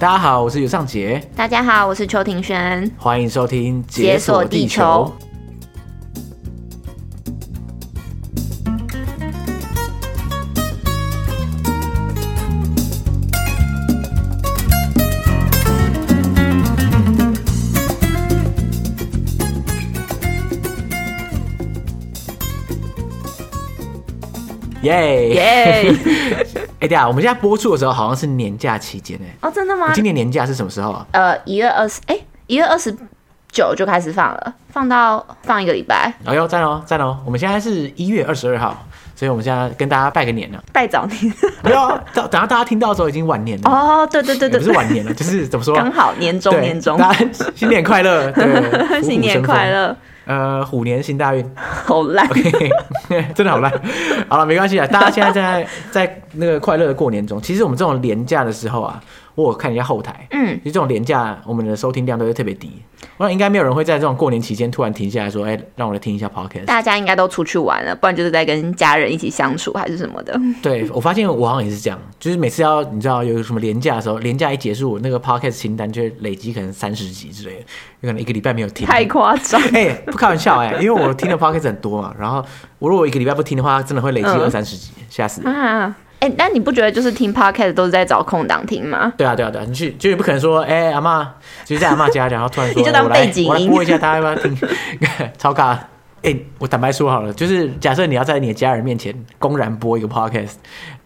[0.00, 1.22] 大家好，我是尤尚杰。
[1.36, 2.90] 大家好，我是邱庭轩。
[2.96, 5.12] 欢迎收听《解锁地球》。
[24.80, 25.94] 耶耶！
[26.80, 29.36] 哎，对啊，我们现在播出的时候好像是年假期间哎。
[29.42, 29.92] 哦，真的吗？
[29.94, 31.06] 今年年假是什么时候啊？
[31.12, 32.94] 呃，一月二十，哎，一月二十
[33.52, 36.12] 九就开始放了，放到放一个礼拜。
[36.24, 37.18] 哎呦，赞哦，赞哦！
[37.24, 40.64] 我们现在是一月二十二号，所以我们现在跟大家拜个年了。
[40.72, 41.34] 拜早年？
[41.62, 43.70] 没有啊，等等下大家听到的时候已经晚年了。
[43.70, 45.74] 哦，对对对对，不是晚年了，就是怎么说？
[45.76, 49.94] 刚好年终年终，大家新年快乐，对， 新年快乐。
[50.30, 52.70] 呃，虎年行大运， 好烂，okay,
[53.34, 53.72] 真的好烂。
[54.28, 57.42] 好了，没关系啊，大家现在在在那个快乐的过年中。
[57.42, 59.02] 其实我们这种连假的时候啊，
[59.34, 62.70] 我看一下后台，嗯，其实这种廉价，我们的收听量都是特别低。
[63.16, 66.66] 我想应该没有人会在这种过年期间突然停下来说，哎、欸，让我来听一下 podcast。
[66.66, 70.38] 大家应该都出去玩了，不然就是在跟家人一起相处，还是什么的。
[70.62, 77.60] 对，我发现我好像也是这样，就是每次要你知道有什么廉价的时候，廉价一结束，那个 podcast 清单就会累积可能三十集之类的，
[78.00, 78.86] 有可能一个礼拜没有听。
[78.86, 79.60] 太夸张！
[79.72, 82.44] 哎、欸，不开玩笑哎、欸，因为我听的 podcast 很多嘛，然后
[82.78, 85.48] 我如果一个礼拜不听的话，真的会累积二三十集，吓、嗯、死。
[85.48, 89.12] 啊哎、欸，但你不觉得就是听 podcast 都是在找空档听吗？
[89.16, 91.24] 对啊，对啊，对啊，你去就也不可能说，哎、欸，阿妈
[91.64, 94.56] 就是在阿妈家，然后突然说， 你就当背景音，我来，播一下，大家要不要听？
[95.38, 95.76] 超尬！
[96.22, 100.56] 哎、欸，我坦白说好了，就是假设你要在你的家人面前公然播一个 podcast，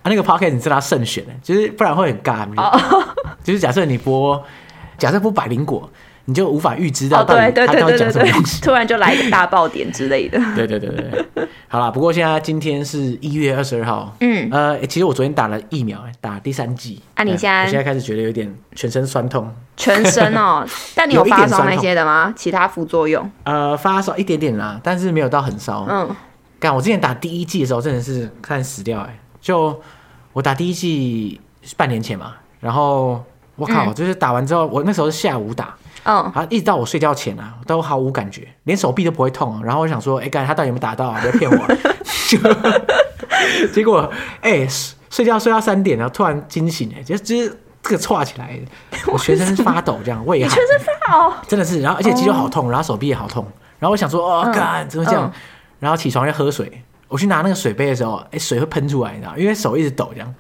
[0.03, 2.45] 啊，那个 podcast 你知道他慎选的，就是不然会很尬。
[2.57, 3.03] Oh.
[3.45, 4.43] 就是假设你播，
[4.99, 5.89] 假设播百灵果。
[6.27, 10.39] 你就无法预知到到底他到底讲什么东西，突然就来一个大爆点之类的。
[10.57, 17.03] 对对对对，好了，不过现在今天是一月二十二号，嗯，呃，其实我昨天打了疫苗，打第三剂。
[17.15, 17.65] 啊，你现在？
[17.65, 19.55] 我现在开始觉得有点全身酸痛。
[19.77, 20.65] 全身哦，
[20.95, 22.33] 但你有发烧那些的吗？
[22.35, 23.31] 其他副作用？
[23.43, 25.85] 呃，发烧一点点啦，但是没有到很烧。
[25.91, 26.09] 嗯，
[26.59, 29.79] 干，我之前打第一剂的时候真的是看死掉哎，就
[30.33, 31.39] 我打第一剂
[31.77, 33.23] 半年前嘛，然后
[33.57, 35.75] 我靠，就是打完之后，我那时候是下午打。
[36.05, 39.63] 嗯，好，一直到我睡觉前啊，都毫无感觉，连手臂都不会痛。
[39.65, 41.21] 然后我想说，哎、欸，刚才他到底有没有打到啊？
[41.21, 41.69] 不要骗我、啊。
[43.73, 44.11] 结果，
[44.41, 44.69] 哎、欸，
[45.11, 48.59] 睡觉睡到三点，然后突然惊醒，哎，就就是这个剉起来，
[49.07, 51.81] 我全身发抖，这样， 胃也全身发抖，真的是。
[51.81, 53.47] 然后而且肌肉好痛，然后手臂也好痛。
[53.79, 55.31] 然后我想说，哦，干，怎么这样？
[55.79, 60.35] 然后起床要喝水，我去拿那个水杯的时候，哎、欸，水会喷出来，你知道，因为手一直抖，这样。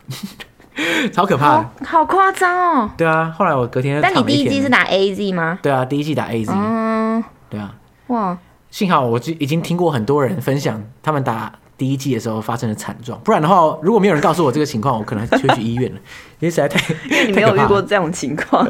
[1.12, 2.90] 超可怕的，好夸张哦！
[2.96, 5.58] 对啊，后来我隔天，但你第一季是打 AZ 吗？
[5.62, 6.50] 对啊，第一季打 AZ。
[6.52, 7.74] 嗯，对啊，
[8.08, 8.36] 哇！
[8.70, 16.00] 幸好我已经听过很多人分享他们打第一季的时候发生的惨状，不然的话，如果没有人告诉我这个情况，我可能就会去医院了。
[16.40, 18.66] 因为实在太，因为你没有遇过这种情况。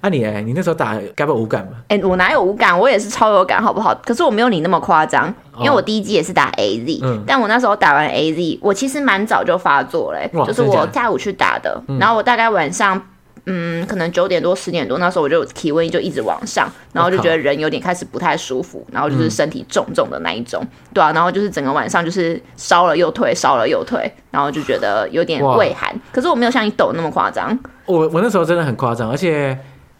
[0.00, 1.72] 那、啊、你哎，你那时候打该不会无感吧？
[1.88, 2.78] 哎、欸，我哪有无感？
[2.78, 3.94] 我也是超有感，好不好？
[4.04, 13.00] 可是我没有你那么夸张，因为我第一季也是打 AZ，、嗯、但我那时候打完 AZ，我其实蛮早就发作嘞，就是我下午去打的，的然后我大概晚上，
[13.46, 29.58] 嗯，可能九点多十点多，那时候我就体温就一直往上，然后就觉得人有点开始不太舒服，然后就是身体重重的那一种，嗯、对啊，然后就是整个晚上就是烧了又退，烧了又退，然后就觉得有点畏寒，可是我没有像你抖那么夸张，我我那时候真的很夸张，而且。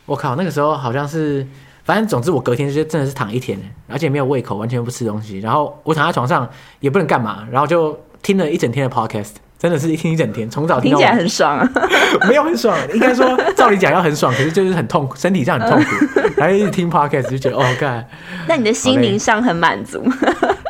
[0.08, 1.46] 我靠，那个时候好像是，
[1.84, 5.38] 反正总之我隔天就真的是躺一天，而且没有胃口，完全不吃东西。
[5.41, 6.48] 然后我躺在床上
[6.80, 11.06] 也不能干嘛，然后就听了一整天的 podcast，真的是一听一整天，从早听到晚。
[11.06, 11.70] 听起来很爽啊？
[12.26, 16.20] 没有很爽，应该说照理讲要很爽，可是就是很痛苦，身体上很痛苦。
[16.40, 18.02] 然后一直听 podcast 就觉得哦，干。
[18.48, 20.02] 那你的心灵上很满足。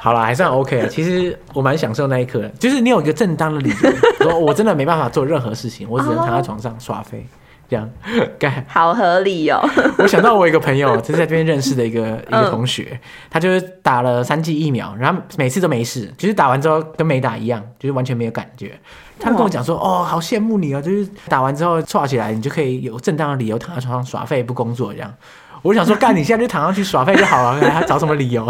[0.03, 0.87] 好了，还算 OK 啊。
[0.91, 7.25] 其实我蛮享受那一刻的，就是你有一个正当的理由，说我真的没办法做任何事情，我只能躺在床上耍废。
[7.69, 7.89] 这样，
[8.39, 9.61] 干好合理哦！
[9.99, 12.99] 我想到我一个朋友，就是在这边认识的一个一个同学，嗯、
[13.31, 18.73] 他就是打了三剂疫苗，然后每次都没事，就是打完之后跟没打一样，就是完全没有感觉。
[19.21, 25.12] 他们跟我讲说：“哦，好羡慕你哦，就是打完之后剉起来，你就可以有正当的理由躺在床上耍废不工作这样。”
[25.62, 28.47] 我想说：“干，你现在就躺上去耍废就好了，还找什么理由？”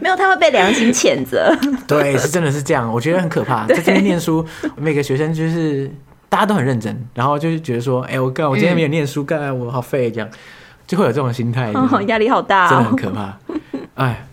[0.00, 1.52] 没有，他会被良心谴责。
[1.88, 3.66] 对，是真的是这样，我觉得很可怕。
[3.66, 4.46] 在这边念书，
[4.76, 5.90] 每个学生就是。
[6.32, 10.26] 大家都很认真，然后就是觉得说，哎、欸，我干，我今天没有念书，干、嗯，我好废，这样
[10.86, 11.76] 就会有这种心态，压、
[12.16, 13.36] 哦、力好大、哦，真的很可怕。
[14.02, 14.24] 哎，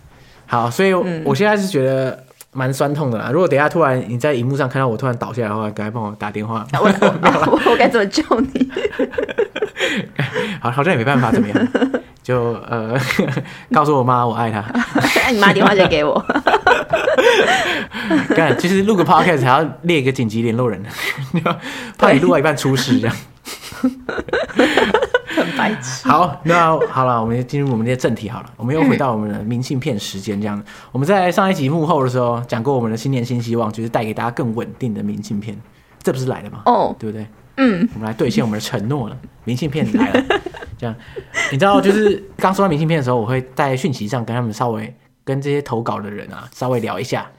[0.46, 2.24] 好，所以我现在是觉得
[2.54, 3.28] 蛮酸痛的啦。
[3.30, 6.88] 如果等下突然你在荧幕上看到我突然倒下来的话，赶快帮我打电话，我
[7.70, 8.22] 我该怎么救
[8.54, 8.70] 你？
[10.62, 11.68] 好，好像也没办法，怎么样？
[12.30, 12.96] 就呃，
[13.74, 14.64] 告诉我妈我爱她。
[15.24, 16.24] 那 你妈电话就给我。
[18.36, 20.80] 干，其实录个 podcast 还要列一个紧急联络人，
[21.98, 23.16] 怕你录到一半出事这样。
[25.26, 26.08] 很白痴。
[26.08, 28.46] 好，那好了，我们进入我们的正题好了。
[28.56, 30.56] 我们又回到我们的明信片时间，这样。
[30.58, 35.56] 嗯、我们在上一集幕后的时候讲过，我们的新年新希望就是带给大家更稳定的明信片，
[36.02, 36.62] 这不是来了吗？
[36.66, 37.26] 哦，对不对？
[37.56, 39.16] 嗯，我们来兑现我们的承诺了。
[39.44, 40.24] 明信片来了，
[40.80, 40.96] 这样。
[41.52, 44.92] 你知道，就是刚收到明信片的时候，我会在讯息上跟他们稍微
[45.22, 47.30] 跟这些投稿的人啊稍微聊一下。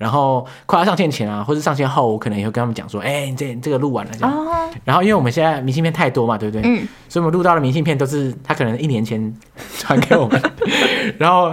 [0.00, 4.34] 然后快要上线前啊，或是上线后，我可能也会跟他们讲说，哎、欸，这这个录完了这样。
[4.34, 4.48] Oh.
[4.82, 6.62] 然后因为我们现在明信片太多嘛，对不对？
[6.64, 6.88] 嗯。
[7.06, 9.34] 所以我们录到的明信片都是他可能一年前
[9.76, 10.40] 传给我们。
[11.18, 11.50] 然后，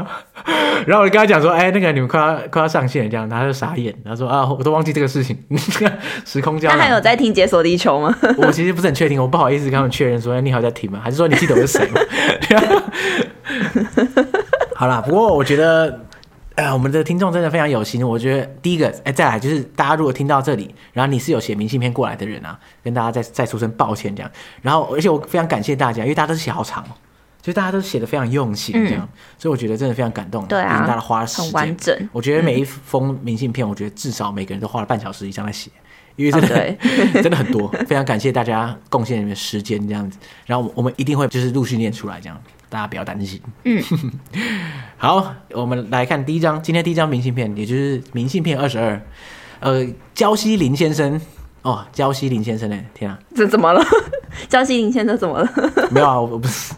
[0.86, 5.38] 然后我就跟他讲说，哎、欸，那个你们快要快要上线了这样，他就傻眼，他说啊，我都忘记这个事情，
[6.24, 6.78] 时空胶囊。
[6.78, 8.16] 他还有在听《解锁地球》吗？
[8.40, 11.02] 我其实不是很确定，我不好意思跟他们确认说，哎，你还在听吗？
[11.04, 12.00] 还是说你记得我是谁吗？
[14.74, 16.00] 好啦，不过我觉得。
[16.58, 18.06] 呃，我们的听众真的非常有心。
[18.06, 24.32] 我觉得第一个，哎，再来就是大家如果听到这里，然后你是有写明信片过来的人啊，跟大家再再说声抱歉这样。
[24.64, 26.84] 然后，而且我非常感谢大家，因为大家都是写好长，
[27.44, 30.44] 就大家都写的非常用心这样，嗯、所以我觉得真的非常感动。
[30.48, 32.10] 对啊，大家花了时间，很完整。
[32.12, 35.70] 我觉得每一封明信片，我觉得至少每个人都花了半小时以上来写，
[36.16, 36.76] 因为真的、哦、
[37.22, 37.68] 真的很多。
[37.88, 40.18] 非常感谢大家贡献你们的时间这样子，
[40.48, 42.42] 然后我们一定会就是陆续念出来这样。
[42.70, 43.42] 大家不要担心。
[43.64, 43.82] 嗯，
[44.98, 49.02] 好，我们来看第一张，今天第一张明信片，也就是明信片二十二。
[49.60, 51.20] 呃，焦西林先生，
[51.64, 52.78] 哦，焦西林先生呢？
[52.94, 53.84] 天啊，这怎么了？
[54.50, 55.50] 焦西林先生怎么了？
[55.90, 56.74] 没有啊，我不是。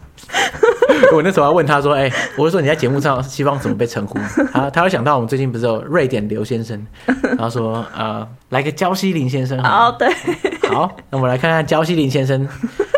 [1.11, 4.19] 我那时候要问他说：“哎、欸，我就说你在节目上希望怎么被称呼？”
[4.51, 6.85] 他他会想到我们最近不是有瑞典刘先生，
[7.21, 10.07] 然后说：“呃，来个焦西林先生。”哦，对。
[10.69, 12.47] 好，那我们来看看焦西林先生。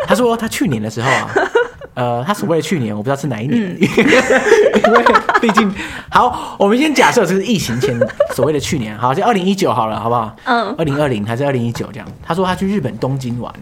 [0.06, 1.30] 他说他去年的时候啊。
[1.94, 5.04] 呃，他所谓的去年，我不知道是哪一年，嗯、 因为
[5.40, 5.70] 毕竟，
[6.10, 7.98] 好，我们先假设这是疫情前
[8.34, 10.34] 所谓的去年，好，就二零一九好了，好不好？
[10.44, 12.08] 嗯，二零二零还是二零一九这样。
[12.22, 13.52] 他说他去日本东京玩，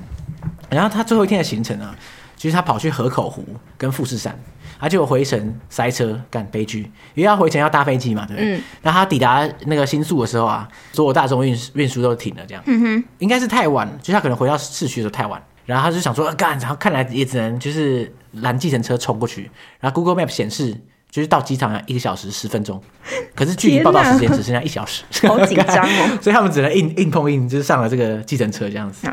[0.68, 1.92] 然后他最后一天的行程啊，
[2.36, 3.44] 就是他跑去河口湖
[3.76, 4.38] 跟富士山，
[4.78, 8.56] 而且我回程塞车干悲剧，因为他回程要搭飞机嘛，对不对？
[8.58, 8.62] 嗯。
[8.82, 12.62] 那他抵达那个新宿的时候啊，所有大众运运输都停了，这样。
[12.66, 13.04] 嗯哼。
[13.18, 15.42] 应该是太晚，就他可能回到市区的时候太晚。
[15.66, 19.50] 然后他就想说干，然后看来也只能就是拦计程车冲过去。
[19.80, 20.76] 然后 Google Map 显示
[21.10, 22.80] 就是到机场要一个小时十分钟，
[23.34, 26.18] 可是距离报到时间只剩下一小时， 好紧张哦。
[26.22, 29.08] 所以他们只能硬硬碰硬，就是上了这个计程车这样子。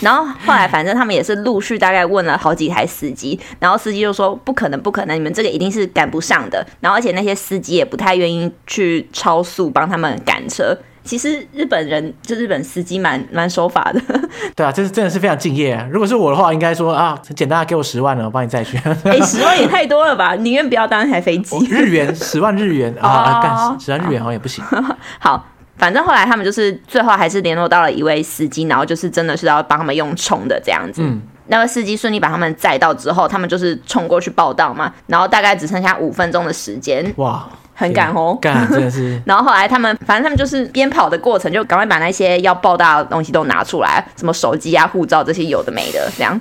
[0.00, 6.64] 然后后来反正他们也是陆续大概问了好几台司机，然后司机就说不可能不可能，你们这个一定是赶不上的。
[6.80, 10.76] 然后而且那些司机也不太愿意去超速帮他们赶车。
[11.08, 14.00] 其实日本人就日本司机蛮蛮守法的，
[14.54, 15.88] 对啊，这是真的是非常敬业啊。
[15.90, 18.76] 如果是我的话，应该说啊，很简单，给我十万了，我帮你载去。
[19.08, 20.34] 哎，十万也太多了吧？
[20.34, 21.56] 宁愿不要当一台飞机。
[21.70, 24.62] 日元十万日元啊，干十万日元好像也不行。
[25.18, 25.46] 好，
[25.78, 31.00] 反正后来他们就是最后还是联络到了一位司机，然后就是真的是要帮他们用冲的这样子。
[31.02, 37.10] 嗯，那位司机顺利把他们载到之后，他们就是冲过去报到嘛，然后大概只剩下五分钟的时间。
[37.16, 37.48] 哇。
[37.78, 39.22] 很赶哦，赶 真的是。
[39.24, 46.38] 然后后来他们，反正他们就是边跑的过程，就赶快把那些要报道的东西都拿出来，什么手机啊、护照这些有的没的这样。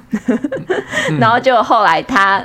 [1.22, 2.44] 然后就后来他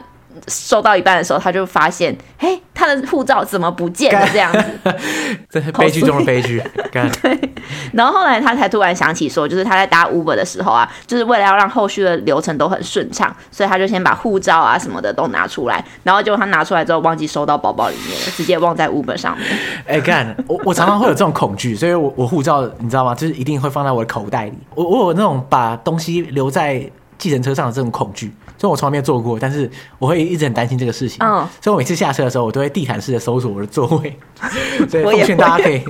[0.49, 4.27] 收到一半的时候，他就发现，嘿，他的护照怎么不见了？
[4.33, 4.65] 这样子，
[5.49, 6.63] 这是悲剧中的悲剧。
[6.91, 7.53] 对。
[7.93, 19.47] 然后后来他才突然想起说，就是他在搭 Uber 的时候啊，就是为了要让后续的流程都很顺畅，所以他就先把护照啊什么的都拿出来，然后结果他拿出来之后忘记收到包包里面了，直接忘在 Uber 上面。
[19.87, 23.15] 哎、欸，干，我我常常会有这种恐惧，所以我我护照你知道吗？
[23.15, 24.55] 就是一定会放在我的口袋里。
[24.75, 26.85] 我我有那种把东西留在
[27.19, 28.33] 计程车上的这种恐惧。
[28.63, 31.19] 所以我从来没有做过，但是我会一直很担心这个事情。
[31.21, 34.17] 嗯，所以我每次下车的时候，我都会地毯式的搜索我的座位。
[34.89, 35.83] 所以奉劝大家可以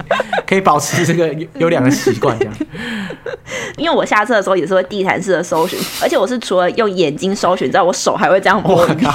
[0.47, 2.55] 可以保持这个优良的习惯，这样。
[3.77, 9.13] 因为我下车的时候也是会地毯式的搜寻，而且我是除了用眼睛搜寻之外，我手还会这样摸一遍，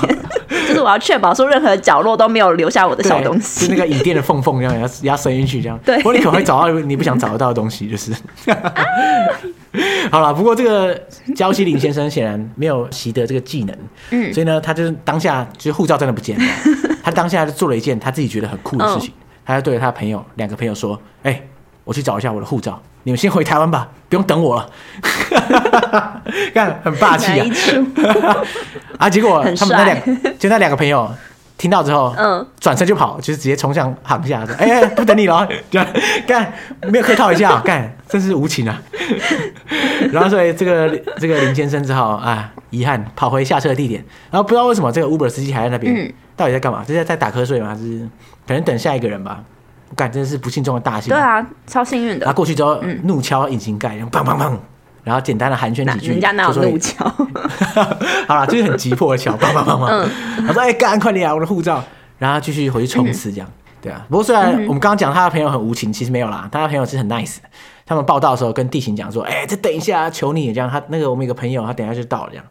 [0.67, 5.79] 就是我要确保说任何角落都没有留下我的小东西，是那个椅垫的缝缝这样，要要伸进去这样。
[5.83, 8.11] 对，不过你可能会找到你不想找得到的东西，就是。
[10.11, 10.99] 好了，不过这个
[11.35, 13.77] 焦西林先生显然没有习得这个技能，
[14.11, 16.45] 嗯，所以呢，他就是当下就是护照真的不见了，
[17.03, 21.47] 他当下就做了一件他自己觉得很酷的事情，嗯、他就对着他朋友两个朋友说：“哎、欸，
[21.83, 24.69] 我去找一下我的护照，你们先回台湾吧， 不用等我了。”
[26.53, 27.45] 看，很霸气啊！
[28.97, 31.09] 啊，结果他们那两就那两个朋友。
[31.57, 35.87] 听到之后，嗯，转身就跑，就是直接冲向航下，说：“哎、欸，不等你了， 干
[36.27, 36.53] 干，
[36.91, 38.79] 没有客套一下， 干，真是无情啊！”
[40.11, 46.83] 然后所以这个这个林先生只好啊，遗憾跑回下车的地点，然后不知道为什么这个 Uber 司机还在那边，嗯、到底在干嘛？
[46.85, 47.69] 是在在打瞌睡吗？
[47.69, 48.07] 还是
[48.47, 49.43] 可能等下一个人吧？
[49.95, 51.09] 干，真的是不幸中的大幸。
[51.09, 52.25] 对啊，超幸运的。
[52.25, 54.55] 他过去之后，嗯、怒敲引擎盖，砰砰砰，
[55.07, 57.05] 然后简单的寒暄几句，人家哪有路桥？
[58.27, 60.05] 好了，就是很急迫的桥，帮帮帮忙。
[60.45, 61.81] 他说：“哎，赶快点啊，我的护照。”
[62.19, 63.49] 然后继续回去冲刺，这样
[63.81, 64.05] 对啊。
[64.09, 67.43] 不过虽然我们刚刚讲他的朋友很无情，其实没有啦，他的朋友是很 nice 的。
[67.85, 72.43] 他们报道的时候跟地勤讲说：“哎，再等一下，求你这样。”他那个我们有个朋友，他等一下就到了这样。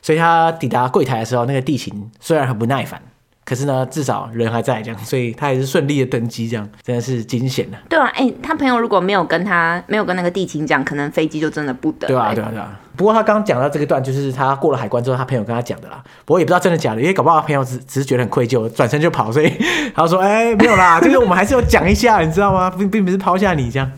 [0.00, 3.02] 所以他抵达柜台的时候，那个地勤虽然很不耐烦。
[3.48, 7.78] 可是呢，至少人还在这样，所以他也是顺利的登机，这样真的是惊险的。
[7.88, 12.06] 对啊，哎、欸，他朋友如果没有跟他没有跟那个地勤讲，可能飞机就真的不登。
[12.08, 12.78] 对啊，对啊，对啊。
[12.94, 16.04] 不过他刚刚讲到这个段，就是他过了海关之后，他朋友跟他讲的啦。
[16.26, 19.50] 不过也不知道真的假的，因为搞不好他朋友只只是觉得很愧疚，转身就跑，所以
[19.94, 22.70] 他说：“哎、欸，没有啦，就是我们还是要讲一下，你知道吗？
[22.76, 23.90] 并并不是抛下你这样。”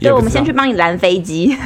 [0.00, 1.56] 对，我们先去帮你拦飞机。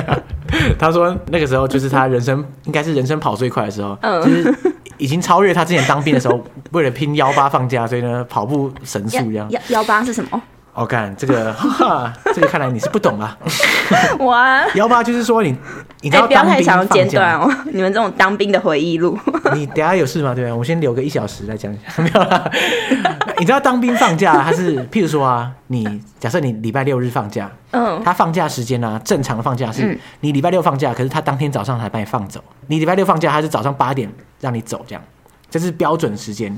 [0.78, 4.54] 他说那个时候就是他人生应该是人生跑最快的时候，嗯，就是。
[5.00, 6.40] 已经超越他之前当兵的时候，
[6.70, 9.50] 为了拼幺八放假，所以呢跑步神速一样。
[9.50, 10.40] 幺幺八是什么？
[10.72, 13.36] 我看、哦、这个，哈，这个看来你是不懂啊。
[14.20, 14.64] 哇！
[14.74, 15.54] 幺八就是说你，
[16.00, 19.18] 你知道不要太想剪断哦， 你们这种当兵的回忆录。
[19.52, 20.34] 你等下有事吗？
[20.34, 22.02] 对，我先留个一小时来讲一下。
[22.02, 22.50] 没有啦。
[23.38, 32.42] 你知道当兵放假，他是譬如说啊，你假设你礼拜六日放假，嗯，他放假时间呢、啊，正常的放假是你礼拜六放假，可是他当天早上才把你放走。
[32.68, 34.10] 你礼拜六放假，他是早上八点
[34.40, 35.02] 让你走，这样，
[35.50, 36.56] 这是标准时间。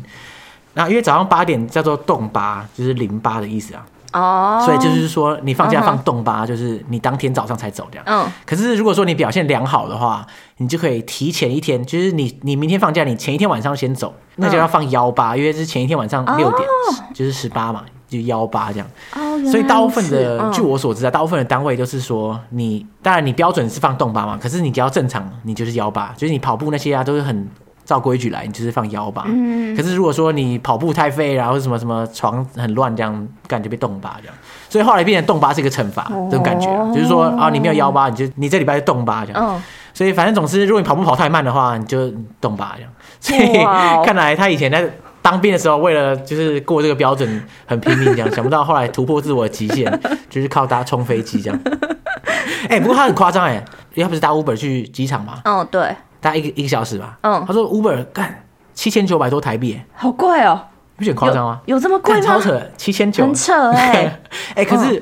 [0.74, 3.84] 那因为早上八点叫做动八，就是零八的意思啊。
[4.12, 4.62] 哦。
[4.64, 8.04] 所以就是说，你放假放动八，就是你当天早上才走这样。
[8.06, 8.30] 嗯。
[8.44, 10.26] 可是如果说你表现良好的话，
[10.58, 16.68] 你就可以提前一天，就是你你明天放假，你前一天晚上先走，那就要放幺八，因为是前一天晚上六点，
[17.14, 18.86] 就是十八嘛，就幺八这样。
[19.14, 19.20] 哦。
[19.50, 27.48] 所以大部分的，据我所知啊，大部分的单位都是说，你当然你标准是放动八嘛，可是你只要正常，你就是幺八，就是你跑步那些啊，都是很。
[27.84, 29.24] 照规矩来，你就是放幺八。
[29.26, 29.76] 嗯。
[29.76, 34.34] 可是如果说你跑步太废，然后什么什么床很乱，这样感觉被动八这样。
[34.68, 39.62] 所以后来变成动八是一个惩罚，这种感觉，就是说啊，你没有幺八，你就你这礼拜就动八这样。
[39.94, 42.10] 所以反正总之，如果你跑步跑太慢的话，你就
[42.40, 42.90] 动八这样。
[43.20, 43.62] 所以
[44.04, 51.60] 看来他以前在当兵的时候，为了就是过这个标准很拼命这样， 想不到后来突破自我的极限，就是靠搭冲飞机这样。
[52.70, 53.62] 哎，不过他很夸张哎，
[53.94, 55.42] 因为他不是搭 Uber 去机场吗？
[55.44, 55.94] 哦，对。
[56.22, 57.18] 大概一个一个小时吧。
[57.22, 60.58] 嗯，他说 Uber 干七千九百多台币，好贵哦，
[60.96, 61.60] 不觉得夸张吗？
[61.66, 62.20] 有这么贵吗？
[62.24, 64.20] 超扯，七千九，很扯哎
[64.56, 64.64] 哎。
[64.64, 64.94] 可是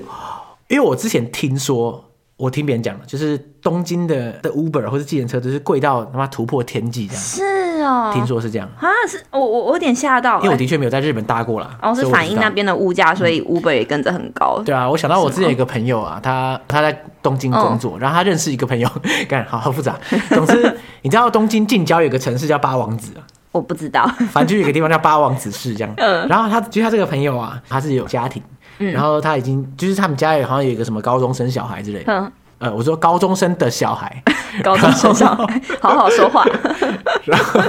[0.66, 2.09] 因为我之前听说，
[2.40, 7.22] 我听别人讲的，就是东京的的 Uber 或者计程车都是贵到他妈突破天际这样。
[7.22, 7.42] 是
[7.82, 8.88] 哦，听说是这样啊？
[9.06, 11.78] 是我我我有点吓到，因为我的确没有在日本搭过啦。
[11.82, 14.62] 哦，是反映那边的物价，所以 Uber 也跟着很高。
[14.64, 18.88] 对啊，我想到我之前有一个朋友啊，他他在东京工作，然后他认识一个朋友，
[19.28, 19.98] 干好好复杂。
[20.30, 20.76] 总之。
[21.02, 23.24] 你知道东京近郊有个城市叫八王子啊？
[23.52, 25.92] 我不知道， 反正就有个地方叫八王子市这样。
[25.96, 28.42] 嗯，然后他就他这个朋友啊，他是有家庭，
[28.80, 32.12] 嗯，然后他已经就是他们家里好像有一个什么高中生小孩之类的。
[32.12, 34.22] 嗯，呃，我说高中生的小孩，
[34.64, 36.44] 高中生小孩，好好说话。
[37.24, 37.60] 然后，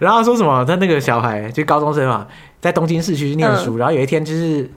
[0.00, 0.64] 然后说什么？
[0.64, 2.26] 他那个小孩就高中生嘛，
[2.60, 4.68] 在东京市区念书，然后有一天就是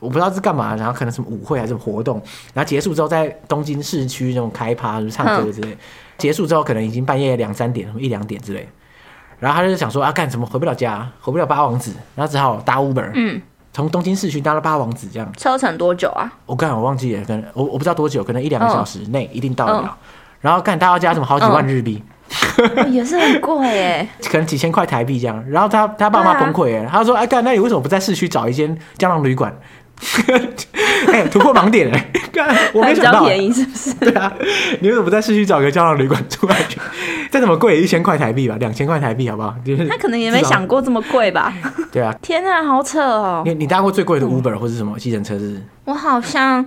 [0.00, 2.20] 我不知道是干嘛，然后可能什么舞会还是什么活动，
[2.52, 5.76] 然后结束之后在东京市区那种开趴，就是唱歌之类。
[6.16, 8.68] 结束之后，可能已经半夜两三点，什么一两点之类。
[9.40, 13.42] 然后他就想说啊，干什么回不了家，回不了八王子，然后只好搭 Uber，嗯，
[13.74, 16.32] 从东京市区搭到八王子，这样车程多久啊？
[16.46, 19.88] 我刚才我忘记了，可能我我不知道多久，可能一两个小时内一定到得了。
[19.88, 19.90] 哦、
[20.40, 22.00] 然后看大家加，什么好几万日币，
[22.58, 25.44] 哦、也是很贵哎， 可能几千块台币这样。
[25.50, 29.52] 然后他他爸妈崩溃哎，啊、他说哎干，那你为什么不在市区找一间胶囊旅馆？
[31.08, 32.10] 哎、欸，突破盲点哎！
[32.72, 33.94] 我没想到，便宜是不是？
[33.94, 34.32] 对啊，
[34.80, 36.80] 你为什么不在市区找个胶囊旅馆住下去？
[37.30, 39.54] 再怎么贵，一千块台币吧，两千块台币好不好？
[39.64, 41.52] 就是他可能也没想过这么贵吧？
[41.92, 43.42] 对啊， 天啊，好扯哦！
[43.46, 45.62] 你你搭过最贵的 Uber 或是什么计程车是？
[45.84, 46.64] 我好像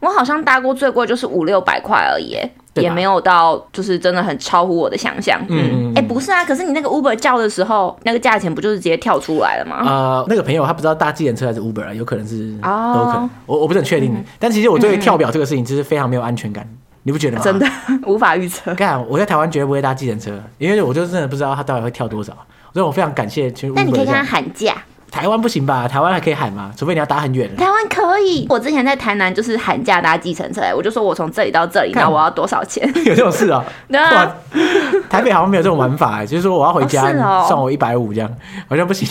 [0.00, 2.36] 我好像搭过最贵就是五六百块而已。
[2.74, 5.38] 也没有到，就是真的很超乎我的想象。
[5.48, 9.82] 嗯，哎、欸，不是啊，可是你那个 Uber 叫的时候，那个价钱不就是直接跳出来了吗？
[9.84, 14.14] 呃，那个朋友他不知道搭计程车还是 Uber 啊，有可能是哦，都有可能，我我不是很确定。
[14.14, 17.42] 嗯、但其实我对跳表这个事情就是非常没有安全感，嗯、你不觉得吗？
[17.44, 17.66] 真的
[18.06, 18.74] 无法预测。
[18.74, 22.32] 看我在台湾绝对不会搭计程车，因为我就真的不知道他到底会跳多少，
[22.72, 23.52] 所以我非常感谢。
[23.74, 24.74] 那你可以跟他喊价。
[25.12, 25.86] 台湾不行吧？
[25.86, 26.72] 台湾还可以喊吗？
[26.74, 27.54] 除非你要打很远。
[27.54, 28.46] 台湾可以。
[28.48, 32.90] 我之前在台南就是喊价搭计程车，我就说我从这里到这里，那我要多少钱？
[33.04, 33.72] 有这种事哦、喔。
[33.88, 34.34] 对啊。
[35.10, 37.02] 台北好像没有这种玩法，就是说我要回家，
[37.46, 38.30] 算我一百五这样，
[38.66, 39.06] 好像不行。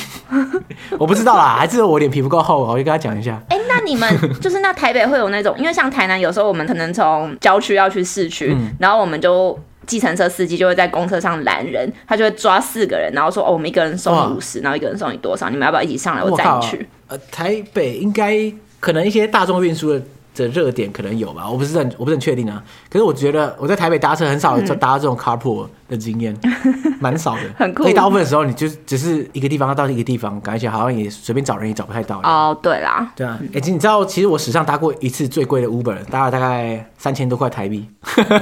[0.98, 3.40] 我不知道啦，还是我脸皮不够厚，我就跟他讲一下。
[3.50, 4.10] 哎、 欸，那你们
[4.42, 9.58] 就是那台北会有那种，因为像台南有时候我们可能从郊区要去市区，嗯、然后我们就。
[9.92, 15.50] 计程车司机就会在公车上拦人，他就会抓四个人，然后说：“哦，我们一个人送你五十，然后一个人送你多少？
[15.50, 16.24] 你们要不要一起上来？
[16.24, 20.02] 我载你去。”呃，台北应该可能一些大众运输的
[20.34, 22.64] 的热点可能有吧，我不是很我不是很确定啊。
[22.90, 26.36] 可是我觉得我在台北搭车很少有搭这种 carpool 的经验，
[27.00, 27.42] 蛮、嗯、少的。
[27.58, 27.84] 很酷。
[27.84, 32.20] 所以大部分的时候，你就只是一个地方要到一个地方，感觉好像也随便找人也找不太到。
[32.24, 33.12] 哦，对啦。
[33.16, 37.88] 对啊，哎、欸，你知道其实我史上搭过一次最贵的 Uber，搭了大概三千多块台币。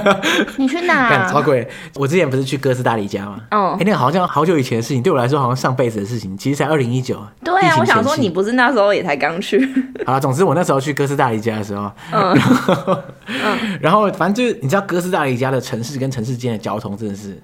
[0.56, 1.28] 你去哪、 啊？
[1.30, 1.68] 超贵！
[1.96, 3.40] 我之前不是去哥斯达黎加吗？
[3.50, 3.72] 哦。
[3.74, 7.20] 哎、欸，那个好像好久以前的事情，对我来说好像上辈子的事情，其实才二零一九。
[7.44, 9.60] 对啊，我想说你不是那时候也才刚去。
[10.06, 11.90] 好了，总之我那时候去哥斯达黎加的时候。
[12.12, 17.39] 嗯，然后，嗯、然后反正就是你知道哥斯达黎加的城市跟城市间的交通真的是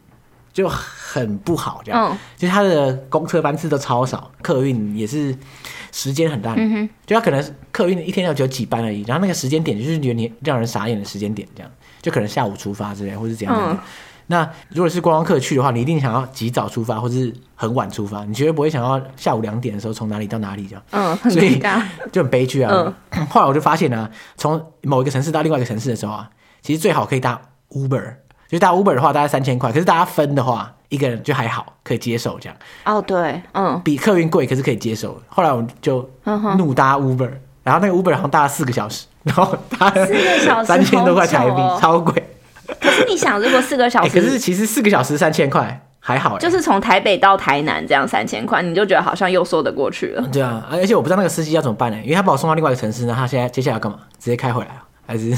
[0.57, 5.37] 就很不好，这样，嗯、就是它的公车班次都超少，客运也是
[5.93, 11.71] 时间很烂，嗯哼，就它可能客运一天要只有几班而已，然后那个时间点就是有点让人傻眼的时间点，这样，
[12.01, 13.73] 就可能下午出发之类，或是怎样的。
[13.73, 13.79] 嗯
[14.29, 20.83] 那如果是观光客去的话，你一定想要及早出发，或者是很晚出发，你绝对不会想要下午两点的时候从哪里到哪里这样。
[20.91, 21.63] 嗯，所以
[22.11, 22.73] 就很悲剧啊。
[23.13, 23.27] 嗯。
[23.27, 26.29] 后来我就发现呢、啊，从某一个城市到另外一个城市的时候啊，
[26.61, 28.17] 其实最好可以搭 Uber。
[28.49, 32.57] 就搭 Uber 的话，大概三千块，可是大家分的话，一个人就还好，可以接受这样。
[32.85, 35.21] 哦，对，嗯，比客运贵，可是可以接受。
[35.29, 36.09] 后来我们就
[36.57, 37.31] 怒搭 Uber，
[37.63, 42.23] 然后那个 Uber 好像搭了四个小时，然后搭了三千多块台币，哦、超贵。
[42.81, 50.23] 可是你想，如果四个小时，欸、可是其实四个小时三千块还好，就是从台北到台南这样三千块，你就觉得好像又说得过去了。
[50.33, 51.99] 对啊，而且我不知道那个司机要怎么办呢？
[52.03, 53.99] 因为他把我送到另外一个城市那，他现在接下来要干嘛？
[54.19, 54.83] 直接开回来啊？
[55.09, 55.31] 还是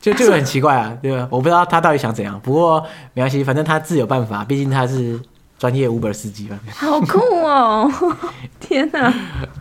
[0.00, 0.96] 就就 很奇怪啊？
[1.02, 1.26] 对吧？
[1.30, 2.38] 我不知道他到底想怎样。
[2.42, 2.84] 不过
[3.14, 5.20] 没关系，反正他自有办法，毕竟他是
[5.58, 6.58] 专业 Uber 司机嘛。
[6.74, 7.90] 好酷哦！
[8.60, 9.12] 天哪！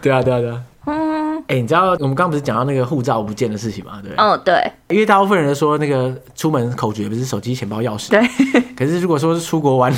[0.02, 0.62] 对啊，对啊，对啊。
[0.84, 4.02] 嗯，哎、欸，你知道我们刚刚不是讲到那个护照不见的事情吗？
[4.04, 8.62] 对，哦，对，因为大部分人都说那个出门口诀不是手机、钱包、钥匙，对。
[8.76, 9.94] 可是如果说是出国玩，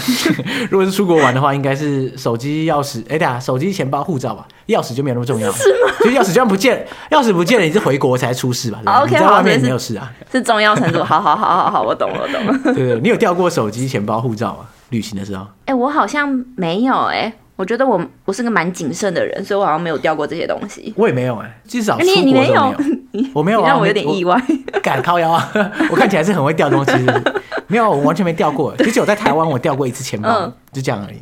[0.69, 5.93] 如果是出国玩的话，应该是手机、钥匙，哎、欸，对啊，手机、钱包、护照吧，钥匙就没有那么重要，是吗？
[6.01, 8.79] 就钥匙就算不见，钥匙不见了，你是回国才出事吧？
[8.83, 11.01] 对 OK，你在外面没有事啊，是重要程度。
[11.05, 12.59] 好好好好好，我懂了，我懂了。
[12.65, 14.65] 对，对对，你有掉过手机、钱包、护照吗？
[14.89, 15.43] 旅行的时候？
[15.65, 17.33] 哎、欸，我好像没有、欸，哎。
[17.55, 20.91] 我觉得我我是个蛮谨慎的人，所以我好像没有掉过这些东西。
[20.97, 21.95] 我也没有哎、欸，至少。
[21.99, 22.73] 你，你没有
[23.13, 24.35] 你我没有、啊，让我有点意外。
[24.81, 25.51] 敢靠腰啊！
[25.91, 28.75] 我看起来是很会掉东西是不是，没有，我完全没掉过。
[28.77, 31.21] 其实我在台湾我掉过一次钱包，嗯、就这样而已，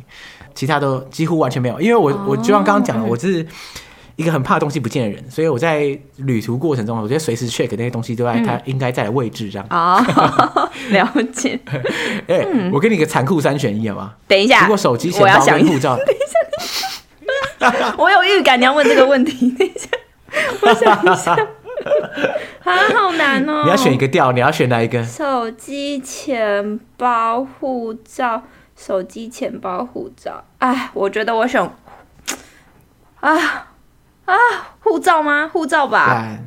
[0.54, 1.80] 其他都几乎完全没有。
[1.80, 3.46] 因为我、哦、我就像刚刚讲的，我是。
[4.16, 9.66] 一个很怕东西不见的人，所以我在旅途过程中，我觉得随时 check 那些东西都在它应该在的位置，这样。
[9.70, 11.58] 啊、哦， 了解。
[12.28, 14.12] 哎、我给你一个残酷三选一好吗？
[14.28, 16.18] 等一下，如果手机、钱包跟护照，等一
[17.80, 19.50] 下，我有预感你要问这个问题。
[19.56, 19.88] 等一下，
[20.60, 21.32] 我想一下，
[22.64, 23.62] 啊，好难哦。
[23.64, 25.02] 你要选一个调，你要选哪一个？
[25.02, 28.42] 手机、钱包、护照。
[28.84, 30.42] 手机、钱包、护照。
[30.58, 31.62] 哎，我觉得我选
[33.20, 33.68] 啊。
[34.24, 34.34] 啊，
[34.80, 35.48] 护照吗？
[35.52, 36.38] 护照吧。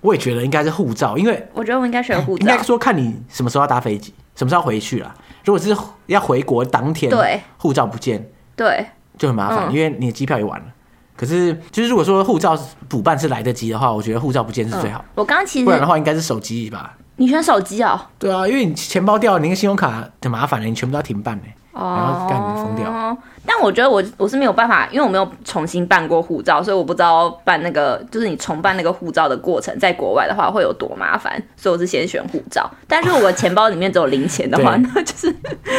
[0.00, 2.40] 我也觉得应该是护照，因为我觉得我应该选护照。
[2.40, 5.14] 应该说看你什么时候要搭飞机，什么时候要回去了。
[5.44, 8.86] 如果是要回国当天，对，护照不见，对，
[9.18, 10.66] 就很麻烦，嗯、因为你的机票也完了。
[11.14, 15.00] 可是，就是如果说护照补办是来得及的话，我觉得护照不见是最好。
[15.00, 16.96] 嗯、我刚刚其实不然的话，应该是手机吧。
[17.16, 18.00] 你选手机哦？
[18.18, 21.44] 对啊，因为你钱包掉了，你那个信用卡很麻烦的，你全部都要停办呢。
[21.72, 22.90] 然后干你疯掉。
[22.90, 32.68] 哦，但我觉得我我是没有办法，因为我没有重新办过护照，所以我不知道办那个就是你重办那个护照的过程，在国外的话会有多麻烦，所以我是先选护照。
[32.88, 35.34] 但如果我钱包里面只有零钱的话，那就是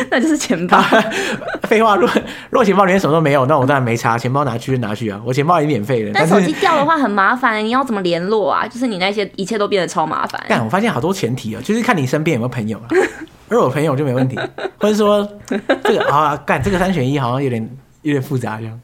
[0.09, 0.81] 那就是钱包。
[1.67, 6.11] 废话，如果如果钱包里面什么都没有，那我当然没差，钱包拿去就拿去啊，我钱包也免费的。
[6.13, 8.67] 但手机掉的话很麻烦，你要怎么联络啊？
[8.67, 10.41] 就是你那些一切都变得超麻烦。
[10.47, 12.87] 但我发现好多前提啊，就是看你身边有没有朋友啊。
[13.51, 14.39] 如果有朋友就没问题，
[14.79, 15.29] 或者说
[15.83, 18.79] 这个啊，干这个三选一好像有点有点复杂这样。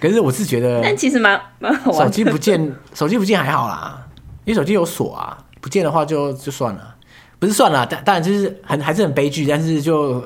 [0.00, 2.06] 可是我是觉得，但其实蛮蛮好玩。
[2.06, 4.06] 手机不见，手机不见还好啦，
[4.44, 6.94] 因为手机有锁啊，不见的话就就算了，
[7.40, 10.22] 不是算了，但当然就是很还是很悲剧，但是就。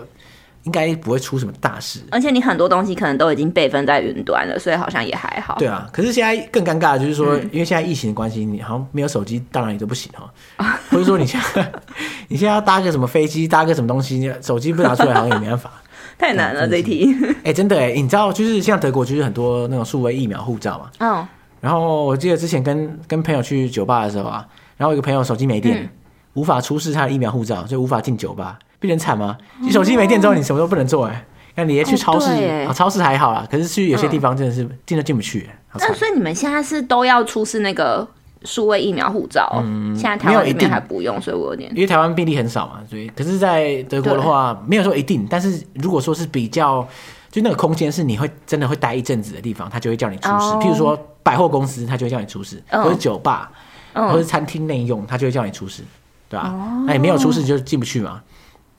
[0.69, 5.57] 应该不会出什么大事，而且你很多东西可能都已经备份在云端了，所以好像也还好。
[5.59, 10.31] 对啊，可是现在更尴尬的就是说，嗯、因为现在疫情的关系，你好像没有手机，当然也都不行哈。
[10.93, 11.73] 或者说你现在
[12.29, 15.73] 你现在要搭个什么飞机，搭个什么东西，手机不拿出来好像也没办法。
[16.19, 17.17] 太难了这一题。
[17.39, 20.91] 哎、欸，真的哎，你知道就是像德国就是很多那种数位疫苗护照嘛。
[20.99, 21.27] 嗯。
[21.61, 25.89] 然后我记得之前跟跟朋友去酒吧的时候啊，然后一个朋友手机没电，嗯、
[26.35, 28.59] 无法出示他的疫苗护照，就无法进酒吧。
[28.79, 29.37] 变成惨吗？
[29.61, 31.25] 你手机没电之后，你什么都不能做哎、欸。
[31.57, 32.31] 那你也去超市，
[32.69, 35.59] 哦、超市还好啦，可是去有些地方真的是进都进不去、欸。
[35.75, 38.07] 那所以你们现在是都要出示那个
[38.45, 39.61] 数位疫苗护照？
[39.65, 41.69] 嗯，现在台湾里面还不用，所以我有点。
[41.75, 45.27] 因为台湾病例很少嘛，所以可是，在德国的话对没有说一定。
[45.29, 46.87] 但是如果说是比较，
[47.33, 50.35] 就那个空间是你会真的会待一阵子的地方，他就会叫你出示。
[50.35, 53.51] 哦、譬如说百货公司，他就会叫你出示，或者酒吧。
[53.95, 55.83] 或者餐厅内用，他就会叫你出示，
[56.29, 56.55] 对吧、啊？
[56.87, 58.23] 那、哦、你没有出示就进不去嘛。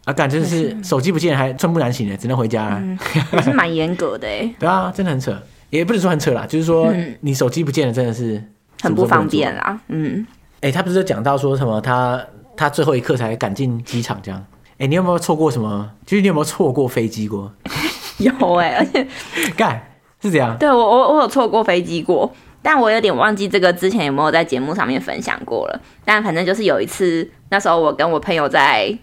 [0.09, 2.77] 啊，感觉是手机不见还寸步难行的，只能回家了。
[2.79, 2.97] 嗯、
[3.33, 4.51] 也是蛮严格的哎。
[4.59, 5.37] 对啊，真的很扯，
[5.69, 6.91] 也不能说很扯啦，就是说
[7.21, 8.43] 你手机不见了，真的是
[8.79, 9.79] 不很不方便啦。
[9.89, 10.25] 嗯，
[10.61, 12.19] 哎、欸，他不是讲到说什么他
[12.57, 14.43] 他最后一刻才赶进机场这样？
[14.73, 15.91] 哎、欸，你有没有错过什么？
[16.07, 17.51] 就是你有没有错过飞机过？
[18.17, 19.07] 有哎、欸，而且
[19.55, 19.79] 干
[20.19, 20.57] 是这样。
[20.57, 25.79] 对我我我有错过飞机过，但我有点忘记这个之前有没有在节目上面分享过了。
[26.03, 28.97] 但反正就是有一次，那时候我跟我朋友在。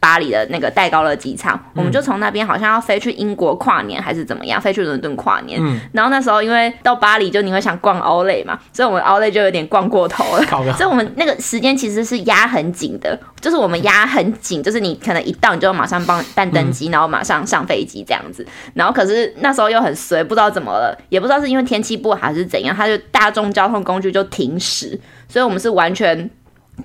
[0.00, 5.58] 巴黎的那个戴高乐机场，我们就从那边好像要飞去英国跨年还是怎么样，飞去伦敦跨年。
[5.60, 10.44] 嗯，然后那时候因为到巴黎就你会想逛奥莱嘛，所以我们奥莱就有点逛过头了。
[10.74, 18.46] 所以我们那个时间其实是压很紧的，就是我们压很紧，就是你可能一到你就马上帮办登机，然后马上上飞机这样子。
[18.74, 26.30] 然后可是那时候又很随，不知道怎么了，也不知道是因为天气不好还是怎样，它就大众交通工具就停驶，所以我们是完全。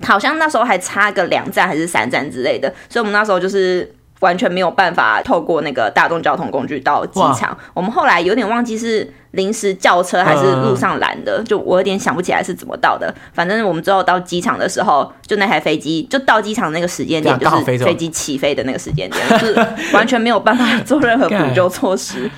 [0.01, 7.57] 好像那时候还差个两站还是三站之类的，所以我们那时候就是完全没有办法透过那个大众交通工具到机场。
[7.73, 13.13] 我们后来有点忘记是临时叫车还是路上拦的，嗯，就我有点想不起来是怎么到的。
[13.33, 19.53] 反正我们最后到机场的时候，就那台飞机就到机场那个时间点，就是飞机起飞的那个时间点，就是
[19.93, 22.29] 完全没有办法做任何补 救措施。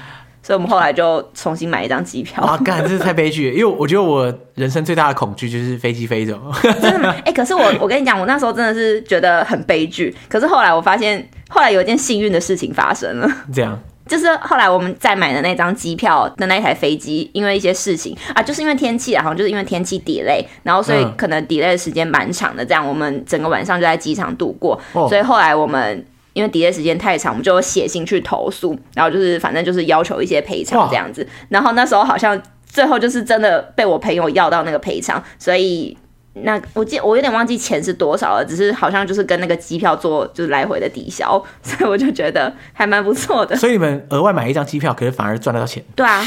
[0.45, 2.43] 所以我们后来就重新买一张机票。
[2.43, 3.51] 啊，干，这是太悲剧！
[3.51, 6.39] 因为我觉得我人生最大的恐惧就是飞机飞走。
[6.79, 7.09] 真的吗？
[7.25, 10.15] 哎、欸，可是我我跟你讲，我那时候真的是觉得很悲剧。
[10.29, 13.27] 可是后来我发现，后来有一件幸运的事情发生了。
[13.51, 13.75] 这样，
[14.07, 22.63] 就是后来我们再买的那张机票的那一台飞机，因为一些事情啊，就是因为天气啊，好像就是因为天气 delay，然后所以可能 delay 的时间蛮长的。
[22.63, 24.79] 这样，我们整个晚上就在机场度过。
[24.93, 26.05] 哦、所以后来我们。
[26.35, 31.25] 因为 delay 时间太长，我们就写信去投诉，然后就是反正就是要求一些赔偿这样子。
[31.47, 35.97] 然后那时候好像最后就是真的被我朋友要到那个赔偿，所以
[36.33, 43.55] 那我记我有点忘记钱是多少了，只是好像就是跟那个机票做就是来回的抵消，所以我就觉得还蛮不错的。
[43.55, 45.81] 所以你们额外买一张机票，可是反而赚得到钱。
[45.95, 46.21] 对啊，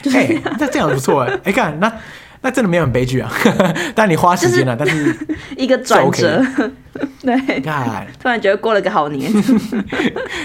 [0.00, 1.92] 就是、欸、那这样不错哎、欸，哎、欸、看那。
[2.44, 3.32] 那真的没有很悲剧啊，
[3.96, 6.44] 但你花时间了，就是、但是 一个转折，
[7.24, 7.60] 对，
[8.20, 9.32] 突然觉得过了个好年，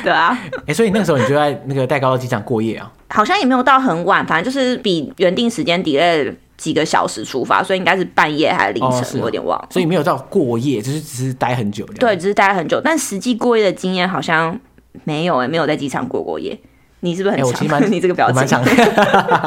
[0.01, 2.89] 对啊，哎、欸，所以那个时候你就在那个戴高乐机场过夜啊？
[3.09, 9.67] 好像也没有到很晚，反正就是比原定时间 delay 几个小时出发，所以应该是半夜还是凌晨，哦、我有点忘了。
[9.69, 14.57] 所以没有到过夜，就是只是待很久，对，只是待很久，但实际过夜的经验好像
[15.03, 16.57] 没有哎、欸，没有在机场过过夜。
[17.01, 17.47] 你是不是很长？
[17.47, 18.71] 欸、我其实蛮 你这个表情蛮长的，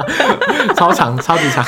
[0.74, 1.64] 超长，超级长。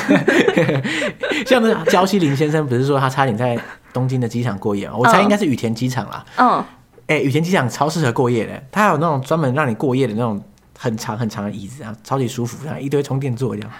[1.46, 3.58] 像那个焦西林先生，不是说他差点在
[3.92, 4.94] 东京的机场过夜吗？
[4.96, 6.24] 我猜应该是羽田机场啦。
[6.36, 6.64] 嗯。
[7.06, 10.42] 哎、欸，羽田机场超适合过夜的，它有那种专门让你过夜的那种
[10.78, 13.70] 很长很长的椅子啊，超级舒服，然后一堆充电座一样，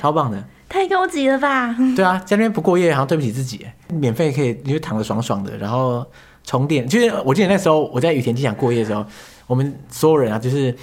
[0.00, 0.42] 超棒的。
[0.70, 1.76] 太高级了吧？
[1.94, 6.02] 对啊，在那边不过夜好像对不起自己，免费可以，你就躺着爽爽的，然后
[6.44, 6.88] 充电。
[6.88, 9.04] 就是我记得那时候我在羽田机场过夜的时候，
[9.46, 10.74] 我们所有人啊，就是。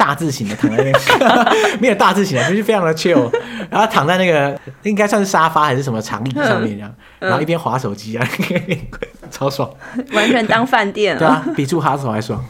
[0.00, 3.30] 大字型的躺在那个， 没有大字型的，就是非常的 chill，
[3.68, 8.26] 然后躺在那个应该算是沙发还是什么长椅上面这样，然后一边滑手机啊，
[9.30, 9.70] 超爽，
[10.14, 11.18] 完全当饭店了。
[11.18, 12.42] 对啊，比住哈手还爽。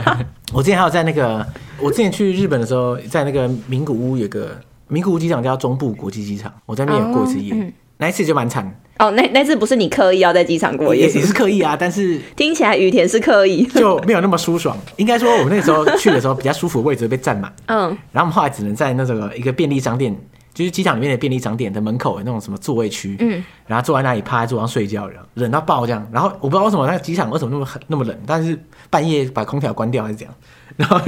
[0.54, 1.46] 我之前还有在那个，
[1.78, 7.52] 我之前去日本的时候，在那个名古屋有个名古屋机场叫中部国际机场，我在那边有过一次夜。
[7.54, 14.76] 嗯那一次就蛮惨哦，那那次不是你刻意要在机场过夜，也是刻意啊，但是听起来雨田是刻意，就没有那么舒爽。
[14.96, 20.16] 应该说，我们那时候去的时候比较舒服的位置被占满，嗯，然后我们后来只能在那个一个便利商店，
[20.52, 26.06] 就是机场里面的便利商店的门口的那种什么座位区，嗯，然后坐在那里趴在桌上睡觉，然后冷到爆这样。
[26.12, 28.56] 然后我不知道为什么那个机场为什么那么很那么冷，但是
[28.90, 30.34] 半夜把空调关掉还是怎样。
[30.76, 31.00] 然后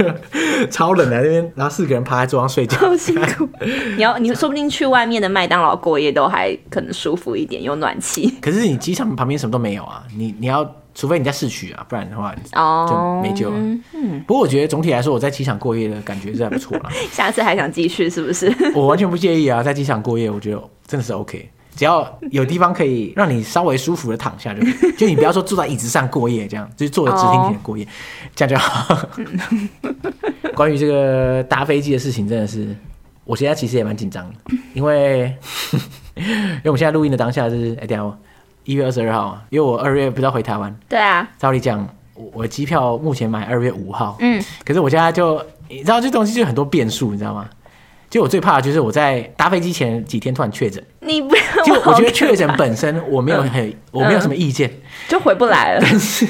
[0.69, 3.47] 超冷的那边，然后四个人趴在桌上睡觉，好辛苦。
[3.97, 8.33] 你要你说不定去外面的麦当劳过夜都还可能舒服一点，有暖气。
[8.41, 13.57] 可是你机场旁边什么都没有啊，你你要除非你在市区啊，不然的话哦就没救了。
[13.93, 16.89] 嗯，不过我觉得总体来说，我在机场过夜的感觉是还不错啦。
[17.11, 18.51] 下次还想继续是不是？
[18.73, 21.49] 我完全不介意啊，在机场过夜，我觉得真的是 OK。
[21.77, 27.87] 只要有地方可以让你稍微舒服的躺下就，就 就你不要说坐在椅子上过夜，这样就是坐着直挺挺的过夜，
[28.35, 29.07] 这样就好。
[30.55, 32.75] 关于这个搭飞机的事情，真的是
[33.23, 34.33] 我现在其实也蛮紧张的，
[34.73, 35.31] 因为
[36.17, 38.17] 因为我们现在录音的当下是哎，等下
[38.63, 40.75] 一月二十二号，因为我二月不知道回台湾。
[40.89, 41.87] 对啊，照理讲，
[42.33, 47.47] 我机票目前买二月五号，嗯，可是我现在就你知道这东西就很多变数，你知道吗？
[48.09, 51.41] 就我最怕的就是我在搭飞机前几天突然确诊，你不要。
[51.65, 54.71] 就我觉得确诊本身我没有很、嗯、我没有什么意见，
[55.09, 55.81] 就回不来了。
[55.81, 56.25] 但是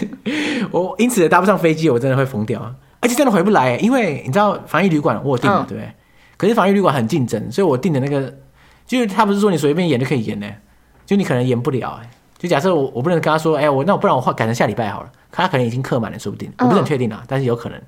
[0.72, 2.60] 我因此搭不上飞机，我真的会疯掉，
[3.00, 5.92] 而且真的回不来，因为你知道防疫旅馆我有订了，对不对？
[6.36, 8.34] 可是防疫旅馆很竞争，所以我订的那个
[8.86, 10.48] 就是他不是说你随便演就可以延呢，
[11.06, 12.10] 就你可能演不了、欸。
[12.40, 15.10] 就假设我我不能跟他说，哎、欸，我那我不然我换改成下礼拜好了。
[15.32, 17.82] 可他可能已经客满了，说不定，我不是很确定啊，但是有可能。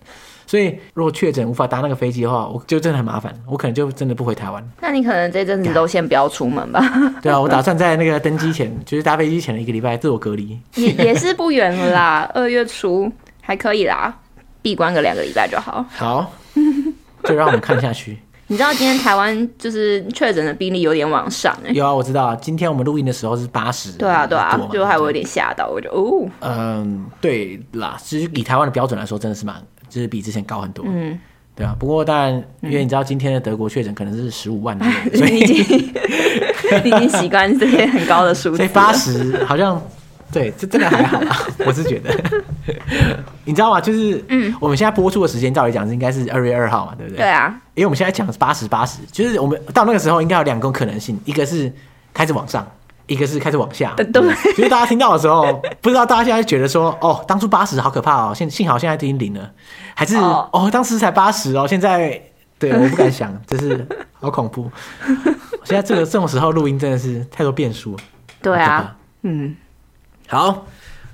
[0.50, 4.68] 所以如果确诊无法搭那个飞机的话，我就真的很麻烦，我可能就真的不回台湾。
[4.82, 6.82] 那你可能这阵子都先不要出门吧。
[7.22, 10.60] 对啊，我打算在那个登机前，就是搭飞机前的一个礼拜自我隔离。
[10.74, 13.08] 也也是不远了啦， 二月初
[13.42, 14.12] 还可以啦，
[14.64, 15.86] 闭关个两个礼拜就好。
[15.92, 16.34] 好，
[17.26, 18.18] 就让我们看下去。
[18.48, 21.74] 你知道今天台湾就是确诊的病例有点往上哎、欸？
[21.76, 22.36] 有啊，我知道啊。
[22.42, 23.92] 今天我们录音的时候是八十。
[23.92, 26.28] 对啊，对啊，就还有点吓到，我就哦。
[26.40, 29.56] 嗯，对啦，其实以台湾的标准来说，真的是蛮，
[29.90, 30.86] 就是比之前高很多。
[30.88, 31.20] 嗯，
[31.56, 31.76] 对啊。
[31.80, 34.78] 不过当然，因为你知道今天的德国确诊可能是十五万
[35.14, 35.94] 所以 你已经
[36.84, 38.58] 你已经习惯这些很高的数字。
[38.58, 39.82] 所以八十好像。
[40.32, 42.16] 对，这真的还好啦，我是觉得，
[43.46, 43.82] 你知道吗？
[43.82, 47.18] 就是，嗯，我们现在播出的时间，照理讲是应该是二月二号嘛，对不对？
[47.18, 51.74] 对啊，因为我们现在讲八十八十，就是我们到那个时候应该有两种可能性，一个是
[52.14, 52.64] 开始往上，
[53.10, 53.94] 一个是开始往下。
[53.98, 54.22] 对，对，
[54.56, 59.52] 就是大家听到的时候，不知道大家现在觉得说，哦，当初八十好可怕哦，现幸好现在已经零了，
[59.96, 62.22] 还是哦，哦，当时才八十哦，现在
[62.58, 64.72] 对， 我不敢想，就是好恐怖。
[65.66, 67.98] 现在这个这种时候录音真的是太多变数。
[68.42, 69.56] 对啊，嗯。
[70.28, 70.66] 好，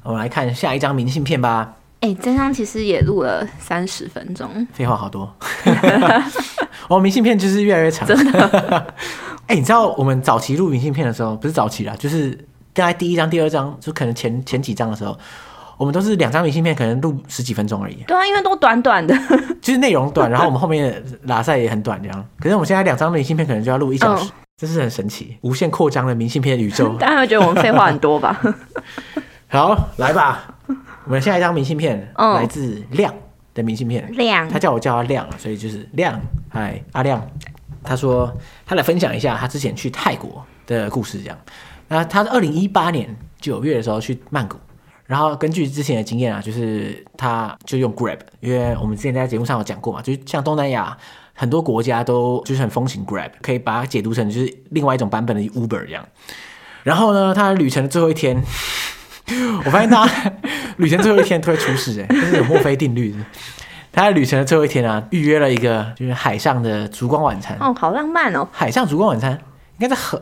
[0.03, 1.73] 我们来看下一张明信片吧。
[2.01, 5.33] 哎、欸，这张其实也录了三十分钟，废话好多。
[6.87, 8.93] 我 明信片就是越来越长，真的。
[9.47, 12.31] 哎、欸，你知道我们早期录明信片的时候，不是早期啦，就是
[12.73, 15.17] 大概第一张、第二张，就可能前前几张的时候，
[15.77, 17.95] 我们都是两张明信片，可能录十几分钟而已。
[18.07, 19.15] 对啊，因为都短短的，
[19.61, 22.25] 就是内容短，然后我们后面拉赛也很短，这样。
[22.39, 24.25] 可是我们现在两张明信片可能就要录一小时。
[24.25, 26.87] 嗯这是很神奇，无限扩张的明信片宇宙。
[26.97, 28.39] 大家会觉得我们废话很多吧？
[29.51, 30.45] 好，来吧，
[31.03, 33.13] 我们下一张明信片、嗯、来自亮
[33.53, 34.09] 的明信片。
[34.13, 36.17] 亮，他叫我叫他亮，所以就是亮。
[36.47, 37.21] 嗨，阿亮，
[37.85, 38.33] 他说
[38.65, 41.37] 他来分享一下他之前去泰国的故事，这样。
[41.87, 44.57] 那他是二零一八年九月的时候去曼谷，
[45.05, 50.97] 然后根据之前的经验啊，就是他就用 Grab，因为我们之前在节目上有讲过嘛，就是像东南亚。
[51.37, 56.07] 很多国家都就是很风行 Grab，可以把它解读成就是另外一种版本的 Uber 这样。
[56.83, 58.41] 然后呢，他旅程的最后一天，
[59.65, 60.09] 我发现他
[60.77, 63.17] 旅程最后一天都会出事，哎，这是有墨菲定律的。
[63.95, 67.57] 他在旅程的最后一天啊，预约了一个就是海上的烛光晚餐。
[67.61, 68.45] 哦，好浪漫哦！
[68.51, 70.21] 海上烛光晚餐应该在河，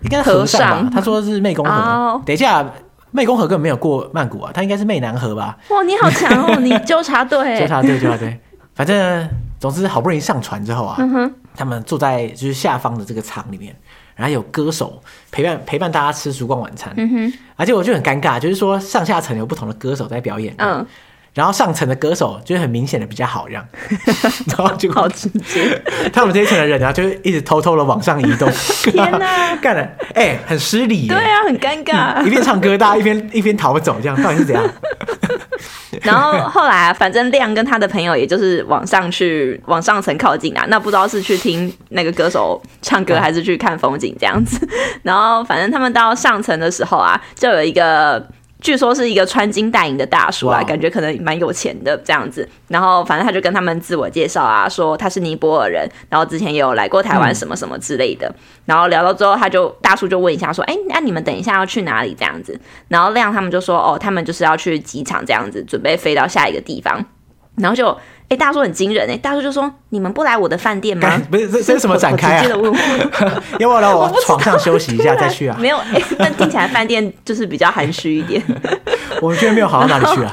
[0.00, 0.68] 应该在河上吧？
[0.70, 1.70] 上他说是湄公河。
[1.70, 2.64] 哦、等一下，
[3.12, 5.58] 湄公河根本没有过曼谷啊，他应该是湄南河吧？
[5.68, 6.56] 哇，你好强哦！
[6.58, 8.40] 你纠察队，纠察队，纠察队，
[8.74, 9.28] 反正。
[9.60, 13.76] 总之，好不容易上船之后啊，嗯、他们坐在就是下方的这个舱里面，
[14.16, 14.98] 然后有歌手
[15.30, 20.86] 陪伴陪伴大家吃烛光晚餐，嗯、哼而且我就很尴尬，就是说上下层有不同的歌手在表演，嗯，
[21.40, 23.66] 然后上层的歌手就是很明显的比较好，这样，
[24.46, 28.46] 然后就好直接， 他们这一层的人啊，就一直偷偷的往上移动，
[28.82, 29.80] 天哪， 干了，
[30.12, 34.62] 哎、欸，很失礼，对啊，很尴尬，嗯、一边唱歌，大家一边一边逃走，这样到底是怎样？
[36.02, 40.66] 然后后来啊，反正亮跟他的朋友，也就是往上去，往上层靠近啊。
[40.68, 44.60] 那不知道是去听那个歌手唱歌，还是去看风景这样子。
[45.02, 48.22] 然后反正他们到上层的时候啊，就有一个。
[48.60, 52.48] 据说是一个穿金戴银的大叔啊感觉可能蛮有钱的这样子。
[52.68, 58.28] 然后反正他就跟他们自我介绍啊，说他是尼泊尔人，然后之前也有来过台湾什么什么之类的。
[58.28, 58.34] 嗯、
[58.66, 62.60] 然后聊到之后，他就大叔就问一下说：“哎，那你们等一下要去哪里？”这样子。
[62.88, 67.04] 然后亮他们就说：“哦，他们就是要去机场这样子，准备飞到下一个地方。”
[67.56, 67.96] 然后就。
[68.30, 69.16] 哎，大叔很惊人哎！
[69.16, 72.42] 大叔就说：“你们不来我的饭店吗？”不是，这这是什么展开啊？
[72.42, 72.78] 直接的问我，
[73.58, 75.56] 要不要来我床上休息一下再去啊？
[75.60, 78.40] 没有，哎，但听起来饭店就是比较含蓄一点。
[79.20, 80.32] 我们居然没有好到哪里去啊！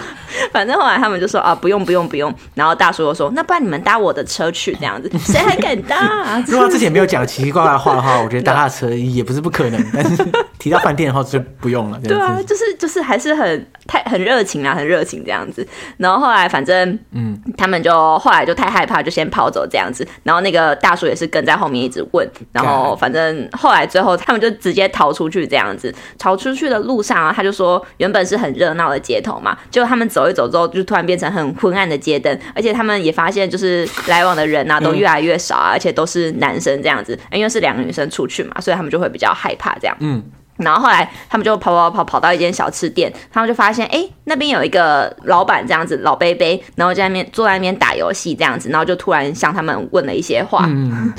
[0.52, 2.34] 反正后来他们就说啊，不用不用不用。
[2.54, 6.44] 然后大叔又说，那不然你们搭我的车去这样子，谁还敢搭啊？
[6.48, 9.84] 如果他之前没有讲奇奇怪怪的话的话，我觉得搭他的车也不是不可能。
[9.92, 10.24] 但是
[10.60, 12.00] 提到饭店的话就不用了。
[12.04, 15.68] 对啊，就是就是还是很太很热情啊，很热情这样子。
[15.98, 20.08] 然后后来反正嗯，他们就后来就太害怕，就先跑走这样子。
[20.24, 22.28] 然后那个大叔也是跟在后面一直问。
[22.52, 25.94] 然后反正后来最后他们就直接逃出去这样子。
[26.18, 39.96] 逃出去的路上啊，他就说原本是很热闹的街头嘛，就他们走一走之后，就突然变成很昏暗的街灯，而且他们也发现，就是来往的人啊都越来越少啊，而且都是男生这样子，因为是两个女生出去嘛，所以他们就会比较害怕这样。
[40.00, 40.24] 嗯，
[40.58, 50.66] 然后后来他们就跑跑跑跑到一间小吃店，他们就发现，哎、欸，那边有一个老板这样子，老杯杯，然后在那边坐在那边打游戏这样子，然后就突然向他们问了一些话。
[50.68, 51.14] 嗯，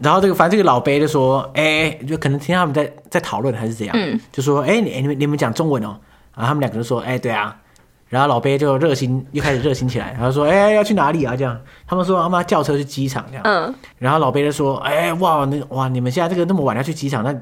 [0.00, 5.96] 然后这个反正这个老杯就说，哎、欸，就可能听他们在在讨论还是怎样，嗯，就说，哎、欸，你你们你们讲中文哦，
[6.34, 7.56] 然后他们两个就说，哎、欸，对啊。
[8.08, 10.12] 然后老贝就热心，又开始热心起来。
[10.12, 13.42] 然后说：“哎，要去哪里啊？”这样，他们说：“他妈叫车去机场。”这样。
[13.42, 13.74] 嗯。
[13.96, 17.34] 然后老贝就说：“哎，哇，那哇，你们现在这个那么晚要去机场，那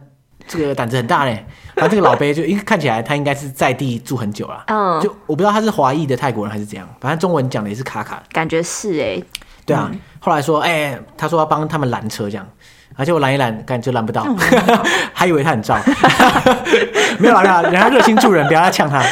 [0.59, 1.45] 这个胆子很大嘞。
[1.75, 9.25] 然后这个老杯就因为看起来他应该是在地住很久了，嗯，就我不知道他是华裔的泰国人还是怎样，反正中文讲的也是卡卡，感觉是哎、欸，
[9.65, 9.89] 对啊。
[9.91, 12.47] 嗯、后来说，哎、欸，他说要帮他们拦车这样。
[12.97, 14.27] 而且我拦一拦，感觉拦不到，
[15.15, 15.79] 还以为他很罩，
[17.19, 19.03] 没有啦，人家热心助人，不要再呛他。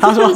[0.00, 0.32] 他说，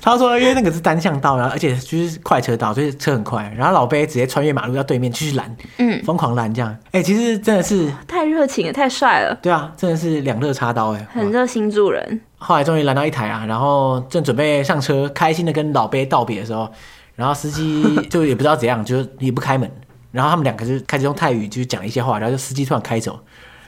[0.00, 3.52] 他说，因为那个是单向道，然后而且就是快车道，所以车很快。
[3.56, 6.70] 然后老贝直接穿越马路到对面继续拦，嗯，疯狂拦这样。
[6.86, 9.34] 哎、欸，其实真的是太热情了，太帅了。
[9.42, 12.20] 对啊，真的是两肋插刀哎，很热心助人。
[12.38, 16.70] 后来终于拦到一台啊，然后正准备上车，开心的跟老贝道别的时候，
[17.14, 19.70] 然后司机就也不知道怎样，就也不开门。
[20.10, 23.18] 然后他们两个就开始用泰语，就是讲一些话，然后就司机突然开走，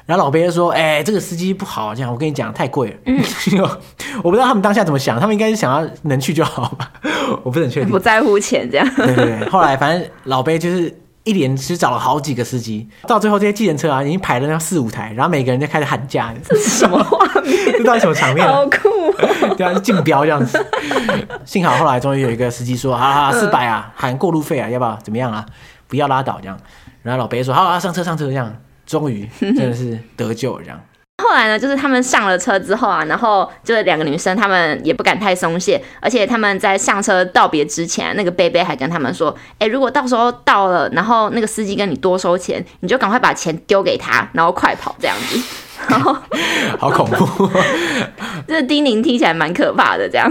[0.06, 2.96] 然后老贝就说：“哎、欸，这个司机不好，这样我跟你讲太贵了。
[3.06, 3.22] 嗯”
[4.24, 6.90] 我不知道他们当下怎么想，他们应该是想要能去就好吧，
[7.42, 8.94] 我不是很确定，不在乎钱这样。
[8.96, 10.92] 对对对，后来反正老贝就是
[11.24, 16.34] 一连其实找了好几个司机，到最后这些计程车啊已经排了那四五台，然后每个人就开始喊价。
[16.42, 17.72] 这是什么画面？
[17.78, 18.46] 这到底什么场面？
[18.48, 19.54] 好酷、哦！
[19.56, 20.58] 对啊，是竞标这样子。
[21.44, 24.98] 幸好后来终于有一个司机说：“啊，四百啊，含过路费啊，要不要？
[25.04, 25.46] 怎么样啊？”
[25.90, 26.58] 不要拉倒这样，
[27.02, 30.80] 然后老贝说：“好，好，上车，上车。”这样，终于真的是得救了这样。
[31.22, 45.38] 后来呢，就是他们上了车之后啊，然后就是两个女生，她们也不敢太松懈，而且他们在上车道别之前，那个贝贝还跟他们说：“哎，如果到时候到了，然后那个司机跟你多收钱，你就赶快把钱丢给他，然后快跑这样子。”
[45.88, 46.16] 然 后
[46.78, 47.48] 好恐怖，
[48.46, 50.28] 这叮咛听起来蛮可怕的，这样。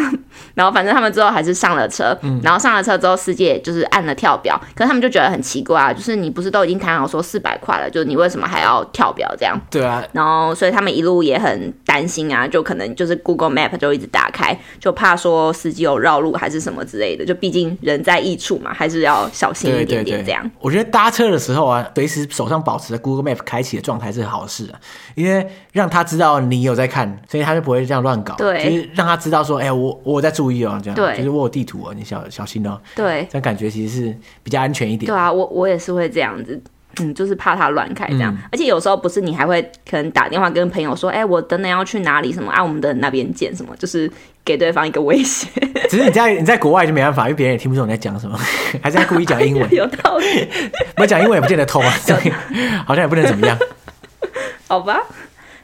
[0.53, 9.59] 然后反正他们之后还是上了车，嗯、然后上了车之后，司机也就是按了跳表，可是他们就觉得很奇怪啊，就是你不是都已经谈好说四百块了，就你为什么还要跳表这样？
[9.69, 10.03] 对啊。
[10.13, 20.41] 然后所以他们一路也很担心啊，就可能就是 Google Map 就一直打开，就怕说司机有绕路还是什么之类的，就毕竟人在异处嘛，还是要小心一点点这样。
[20.41, 24.79] 对对对，我觉得搭车的时候啊，随时手上保持着 Google Map 开启的状态是好事啊，
[25.15, 25.38] 因为
[25.71, 28.35] 让他知道你有在看，所以他就不会这样乱搞。
[28.35, 30.95] 对，就是让他知道说，哎、欸，我我在注意哦，这样。
[30.95, 32.79] 对，就是我有地图哦，你小小心哦。
[32.95, 35.07] 对，这样感觉其实是比较安全一点。
[35.07, 36.61] 对啊，我我也是会这样子，
[36.99, 38.33] 嗯，就是怕他乱开这样。
[38.33, 44.11] 嗯、而且有时候不是你还会可能打电话跟朋友说，哎、欸，我等等要去哪里什么啊，我们的那边见什么，就是
[44.43, 45.47] 给对方一个威胁。
[45.89, 48.37] 只是你在你在国外就没办法，因为别人也听不懂你在讲什么，
[48.81, 49.67] 还是在故意讲英文。
[49.73, 50.47] 有道理，
[50.97, 51.91] 我讲英文也不见得通啊，
[52.85, 53.57] 好像也不能怎么样。
[54.67, 55.01] 好吧。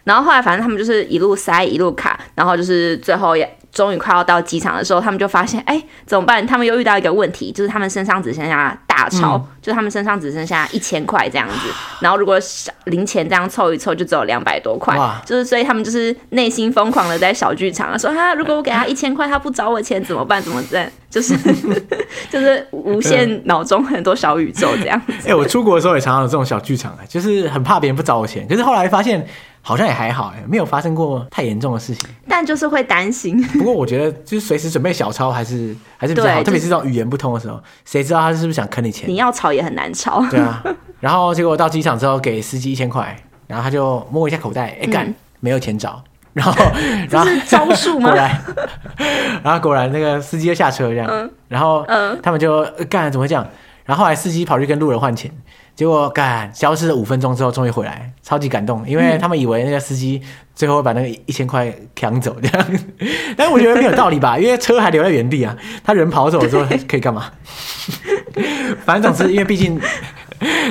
[0.05, 6.45] 然后后来，反正他们就是一路塞一路卡，然后就是最后也终于快要到机场的时候，他们就发现，哎，怎么办？
[6.45, 11.55] 他们又遇到一个问题，就是他们身上只剩下大钞，嗯、就是他们身上只剩下一千块这样子。
[11.99, 12.39] 然后如果
[12.85, 14.95] 零钱这样凑一凑，就只有两百多块。
[15.25, 20.39] 就是所以他们就是内心疯狂的在小剧场说，哈，如果我给他 一千块，他不找我钱怎么办？
[20.39, 20.89] 怎么办？
[21.09, 21.35] 就是
[22.29, 25.13] 就是无限脑中很多小宇宙这样子。
[25.27, 29.27] 哎，我出国的时候也常常有这种小剧场，就是很怕别人不找我钱，可是后来发现。
[29.67, 33.41] 好像也还好哎，没有发生过太严重的事情，但就是会担心。
[33.57, 39.09] 不过我觉得，就是随时准备小抄还是还是比较好，特别是这种语言不通的时候，谁知道他是不是想坑你钱？
[39.09, 40.23] 你要吵也很难吵。
[40.29, 40.63] 对啊，
[40.99, 43.15] 然后结果到机场之后，给司机一千块，
[43.47, 46.53] 然后他就摸一下口袋，哎干，没有钱找，然后
[47.09, 48.09] 然后是招数吗？
[48.13, 48.41] 果然，
[49.43, 51.83] 然后果然那个司机就下车这样，然后
[52.21, 53.43] 他们就干，怎么会这样？
[53.83, 55.31] 然后后来司机跑去跟路人换钱。
[55.75, 60.21] 结果干消失了五分钟之后，终于回来，超级感动，因为他们以为那个司机
[60.55, 62.67] 最后会把那个一千块抢走这样，
[63.35, 67.31] 但我觉得没有道理吧，因为车还留在原地啊，他人跑走之后可以干嘛？
[68.85, 69.79] 反正总之，因为毕竟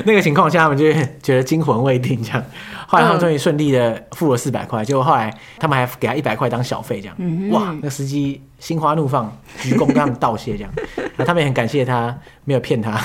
[0.05, 0.91] 那个情况下，他们就
[1.21, 2.43] 觉得惊魂未定这样。
[2.87, 7.15] 后来他们终于顺利的付了四百块，结果后来他们还给他一百块当小费这样。
[7.51, 10.71] 哇，那个司机心花怒放，鞠躬跟他们道谢这样，
[11.17, 12.99] 那他们也很感谢他没有骗他。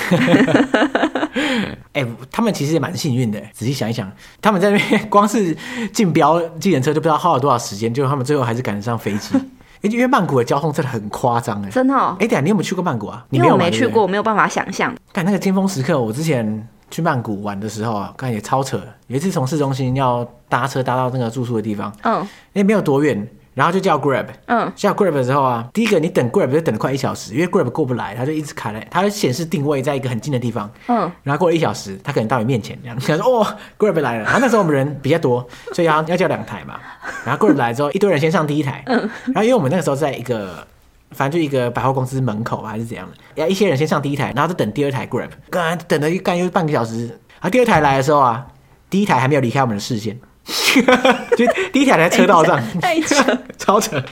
[1.93, 3.41] 哎、欸，他们其实也蛮幸运的。
[3.53, 5.57] 仔细想一想，他们在那边光是
[5.93, 9.35] 竞标计程车就不知道耗了多少时间，就他们最后还是赶得上飞机。
[9.83, 11.95] 因为曼谷的交通真的很夸张哎，真的。
[11.95, 13.25] 哎，等下你有没有去过曼谷啊？
[13.31, 14.95] 你没有，没去过，我没有办法想象。
[15.13, 16.69] 看那个尖峰时刻，我之前。
[16.91, 18.81] 去曼谷玩的时候啊，看也超扯。
[19.07, 33.47] 有一次从市中心要搭车搭到那个住宿的地方，嗯，也没有多远，然后就叫 Grab，嗯，叫 Grab 的时候啊，第一个你等 Grab 就等了快一小时，因为 Grab 过不来，他就一直卡在，他显示定位在一个很近的地方，嗯，然后过了一小时，他可能到你面前这样，想说哦
[33.79, 36.79] ，Grab 来了，然后那时候我们人比较多，所以要要叫两台嘛，
[37.25, 40.67] 然后 Grab 来之后，一堆人先上第一台，嗯，然后因为我们那个时候在一个。
[41.13, 48.47] 反正就一个百货公司门口还是怎样的，要一些人先上第一台，然后就等第二台 Grab，刚等了一干又半个小时，啊，第二台来的时候啊，
[48.89, 50.19] 第一台还没有离开我们的视线，
[51.37, 54.03] 就第一台在车道上，太扯， 超扯，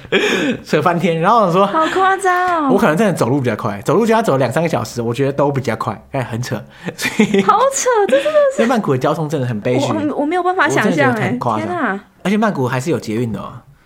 [0.64, 1.20] 扯翻天。
[1.20, 2.70] 然后我说，好夸张哦！
[2.72, 6.62] 我可能真的走路比较快，走路就要走两三个小时，我觉得都比较快，哎，很扯。
[6.96, 8.66] 所以好扯， 这真的是。
[8.66, 11.98] 曼谷的交通真的很悲剧，我我没有办法想象，哎，天哪！
[12.22, 13.40] 而且曼谷还是有捷运的，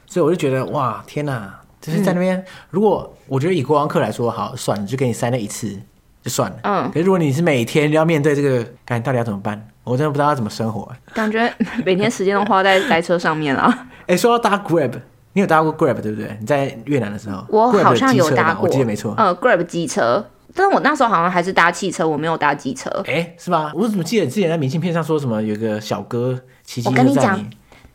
[0.07, 1.55] 所以我就觉得哇，天哪！
[1.83, 5.77] 就是在那边，如果我觉得以国王客来说，好算了，就给你塞那一次
[6.23, 6.57] 就算了。
[6.63, 6.91] 嗯。
[6.93, 9.69] 可是如果你是每天要面对这个，感觉到底要怎么办？
[9.83, 10.89] 我真的不知道要怎么生活。
[11.13, 11.53] 感觉
[11.85, 13.63] 每天时间都花在塞车上面了。
[14.07, 14.93] 哎、欸，说到搭 Grab，
[15.33, 16.37] 你有搭过 Grab 对不对？
[16.39, 19.13] 你在越南的时候，我好像有搭过，我记得没错。
[19.19, 20.25] 呃，Grab 机车，
[20.55, 22.89] 但是我那时候好像还是搭汽车，我没有搭机车。
[23.07, 23.73] 哎、欸，是吧？
[23.75, 26.91] 我怎么记得你之前在明信片上说什么有个小哥骑机车？
[26.91, 27.45] 我跟你讲。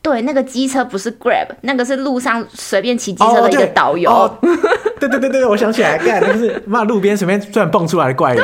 [0.08, 4.10] 对，那个机车不是 Grab，那个是路上随便骑机车的一个导游。
[4.10, 4.58] 哦对，哦、
[5.02, 8.42] 对对对对，我想起来，干就是骂路边随便突然蹦出来的怪人，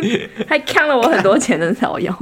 [0.00, 2.14] 对， 还坑了我很多钱的导游。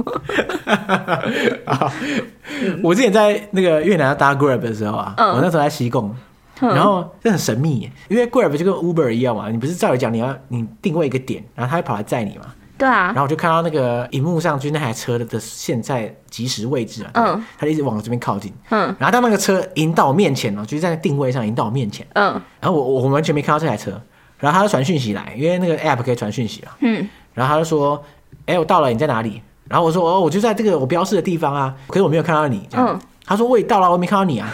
[2.81, 6.15] 我之前在那个越南要搭 Grab 的时候啊，嗯、我那时候在西贡，
[6.59, 12.45] 然后这很神秘，因为 Grab 就跟 Uber 一样嘛，你不是照理讲你要你定位一个点，然后他会跑来载你嘛。
[12.79, 23.91] 对啊，然后我就看到那个荧幕上，就是那台车的现在即时位置啊，嗯，他就一直往我这边靠近，嗯，然后当那个车迎到我面前了，就是在定位上迎到我面前，嗯，然后我我完全没看到这台车，
[24.39, 28.01] 然后他就传讯息来，因为那个 app 可以传讯息啊，嗯，然后他就说，
[28.45, 29.41] 哎，我到了，你在哪里？
[29.67, 34.49] 然后我说，哦，我就在这个我标示的地方啊，可是我没有看到你，这样，嗯，他说我也到了，我没看到你啊。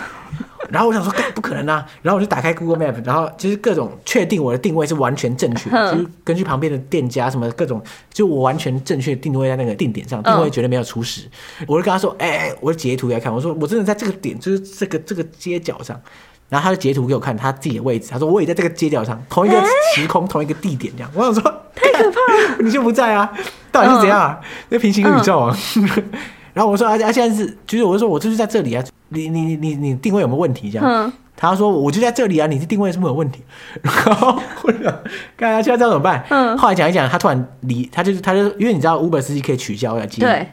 [0.72, 1.86] 然后我想说，不可能啊！
[2.01, 11.22] 然后我就打开 Google Map，然后就是各种确定我的定位是完全正确，就是根据旁边的店家什么各种，就我完全正确定位在那个定点上，定位绝对没有出事。
[11.68, 15.99] 我就跟他说：“哎哎，我就截图给他看，我说我真的在这个点，就是这个这个街角上。”
[16.47, 19.59] 然后他就截图给我看他自己的位置，他说：“我也在这个街角上，同一个
[19.95, 21.41] 时空，同一个地点。”这样，我想说
[21.74, 23.32] 太可怕了， 你就不在啊？
[23.72, 24.39] 到底是怎样啊？
[24.70, 25.57] 那平行宇宙啊？
[26.56, 30.72] 然后我说：“啊啊，现在是，就是我就说我就是在这里啊。”你你你你你定位有没有问题？
[30.72, 33.43] 这样，嗯、他说我就在这里啊，你这定位是不是有问题？
[33.84, 34.84] 然后我讲，
[35.38, 36.26] 看他现在这样怎么办？
[36.30, 40.47] 嗯，后来讲一讲，他突然离，他就是他就因为你知道 Uber 司机可以取消要机，对，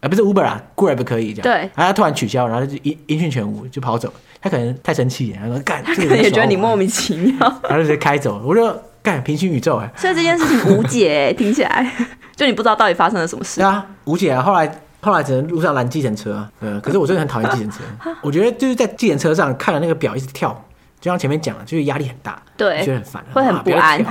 [0.00, 7.34] 啊不是 Uber 啊，Grab 可以这样，对，然后他突然取消，然后就音音讯全无就跑走，他可能太生气了，他说干，他可能也觉得你莫名其妙，
[7.68, 8.40] 然后就直接开走。
[8.46, 11.92] 我就干平行宇宙哎，所以这件事情无解，听起来
[12.34, 13.60] 就你不知道到底发生了什么事。
[13.60, 14.80] 对啊，无解啊，后来。
[15.00, 17.78] 后来只能路上拦计程车啊，嗯，可是我真的很讨厌计程车。
[18.22, 20.52] 我觉得就是在计程车上看了那个表一直跳，
[21.00, 24.04] 就像前面讲的，就是压力很大，对，觉得很烦，会很不安。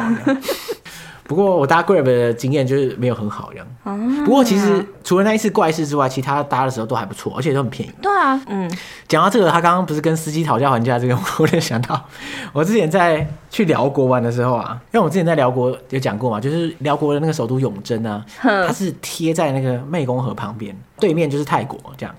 [1.30, 4.26] 不过我搭 Grab 的经验就是没有很好这样。
[4.26, 7.92] 不过其实除了那一次怪事之外，其他搭的时候都还不错，而且都很便宜。
[8.02, 8.68] 对啊，嗯。
[9.08, 12.04] 讲到这个，他刚刚不是跟司机讨价还价这个，我就想到
[12.52, 22.16] 我之前在去寮国玩的时候啊，因为我之前在寮国有讲过嘛，就是寮国的那个首都永珍啊，它是贴在那个湄公河旁边，对面就是泰国这样。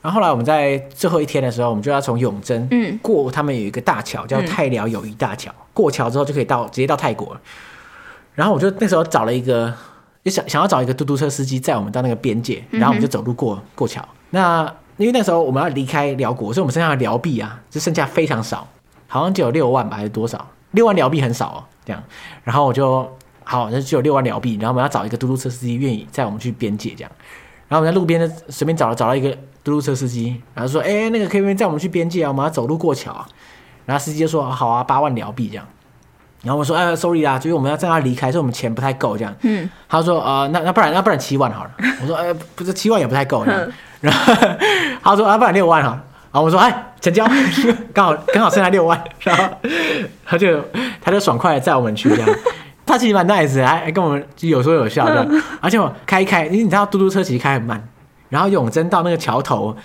[0.00, 7.40] 然后后来我们在最后一天的时候，我们就要从永珍嗯过他们有一个大桥叫泰寮友谊大桥，过桥之后就可以到直接到泰国了。
[8.36, 9.74] 然后我就那时候找了一个，
[10.22, 14.06] 就想想要找一个嘟嘟车司机载我们到那个边界，然后我们就走路过过桥。
[14.30, 18.68] 那因为那时候我们要离开辽国，所以我们身上的辽币啊，就剩下非常少，
[19.08, 20.46] 好像只有六万吧，还是多少？
[20.72, 22.02] 六万辽币很少哦，这样。
[22.44, 23.10] 然后我就
[23.42, 24.56] 好，那就有六万辽币。
[24.60, 27.10] 然后我们要找一个嘟嘟车司机愿意载我们去边界，这样。
[27.68, 29.30] 然后我们在路边呢随便找了找到一个
[29.64, 32.28] 嘟嘟车司机，然后说：“哎，那个可以不可以载我们去边界啊？
[32.28, 33.26] 我们要走路过桥啊。”
[33.86, 35.66] 然后司机就说：“好啊，八万辽币这样。”
[36.46, 41.70] 然后我说：“哎，sorry 啦，就是我们要在那离开，所以我们钱不太够这样。”嗯，他说：“呃，那那不然那不然七万好了。
[42.00, 43.44] ”我说：“哎，不是七万也不太够。”
[44.00, 44.32] 然后
[45.02, 45.90] 他说：“啊，不然六万好。”
[46.30, 47.26] 然后我说：“哎，成交，
[47.92, 49.44] 刚好刚好剩下六万。”然后
[50.24, 50.62] 他就
[51.02, 52.28] 他就爽快的载我们去这样。
[52.86, 55.28] 他其实蛮 nice，还还跟我们有说有笑的。
[55.60, 57.82] 而且我开一开，因为你知道嘟嘟车其实开很慢，
[58.28, 59.76] 然后永珍到那个桥头。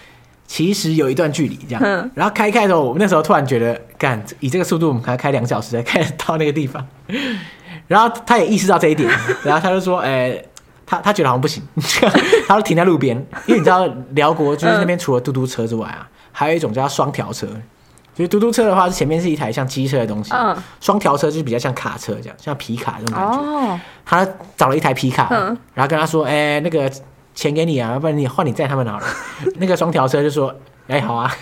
[0.52, 1.82] 其实有一段距离这样，
[2.14, 6.86] 然后开一开的时候，我们那时候突然觉得，干以这个速度，我们可能开两小时才开到那个地方。
[7.88, 9.10] 然后他也意识到这一点，
[9.46, 10.50] 然后他就说：“哎、欸，
[10.86, 11.64] 他他觉得好像不行，
[12.50, 17.48] 他就停在路边，因为你知道辽国就是那边除了嘟嘟车之外啊，还有一种叫双条车。
[18.14, 20.34] 就是嘟嘟车的话，是前面是一台像机车的东西，
[20.82, 23.80] 双条车就是比较像卡车这样，像皮卡这种感觉。
[24.04, 24.28] 他
[24.58, 25.30] 找了一台皮卡，
[25.74, 26.92] 然后跟他说：‘哎、欸，那个。’
[27.34, 29.06] 钱给你啊，要不然你换你载他们好了。
[29.58, 30.54] 那个双条车就说
[30.88, 31.32] ：“哎、欸，好啊。”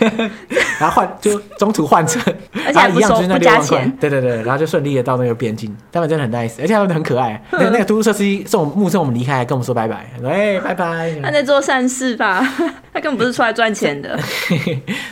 [0.80, 2.20] 然后换就中途换车，
[2.66, 3.92] 而且一样就是那六万块。
[4.00, 5.76] 对对对，然后就顺利的到那个边境。
[5.92, 7.44] 他们真的很 nice，而且他们很可爱。
[7.52, 10.10] 那个那个出租车司机送目送我们离开，跟我们说拜拜。
[10.24, 11.20] 哎、欸，拜拜。
[11.22, 12.40] 他在做善事吧？
[12.94, 14.18] 他根本不是出来赚钱的。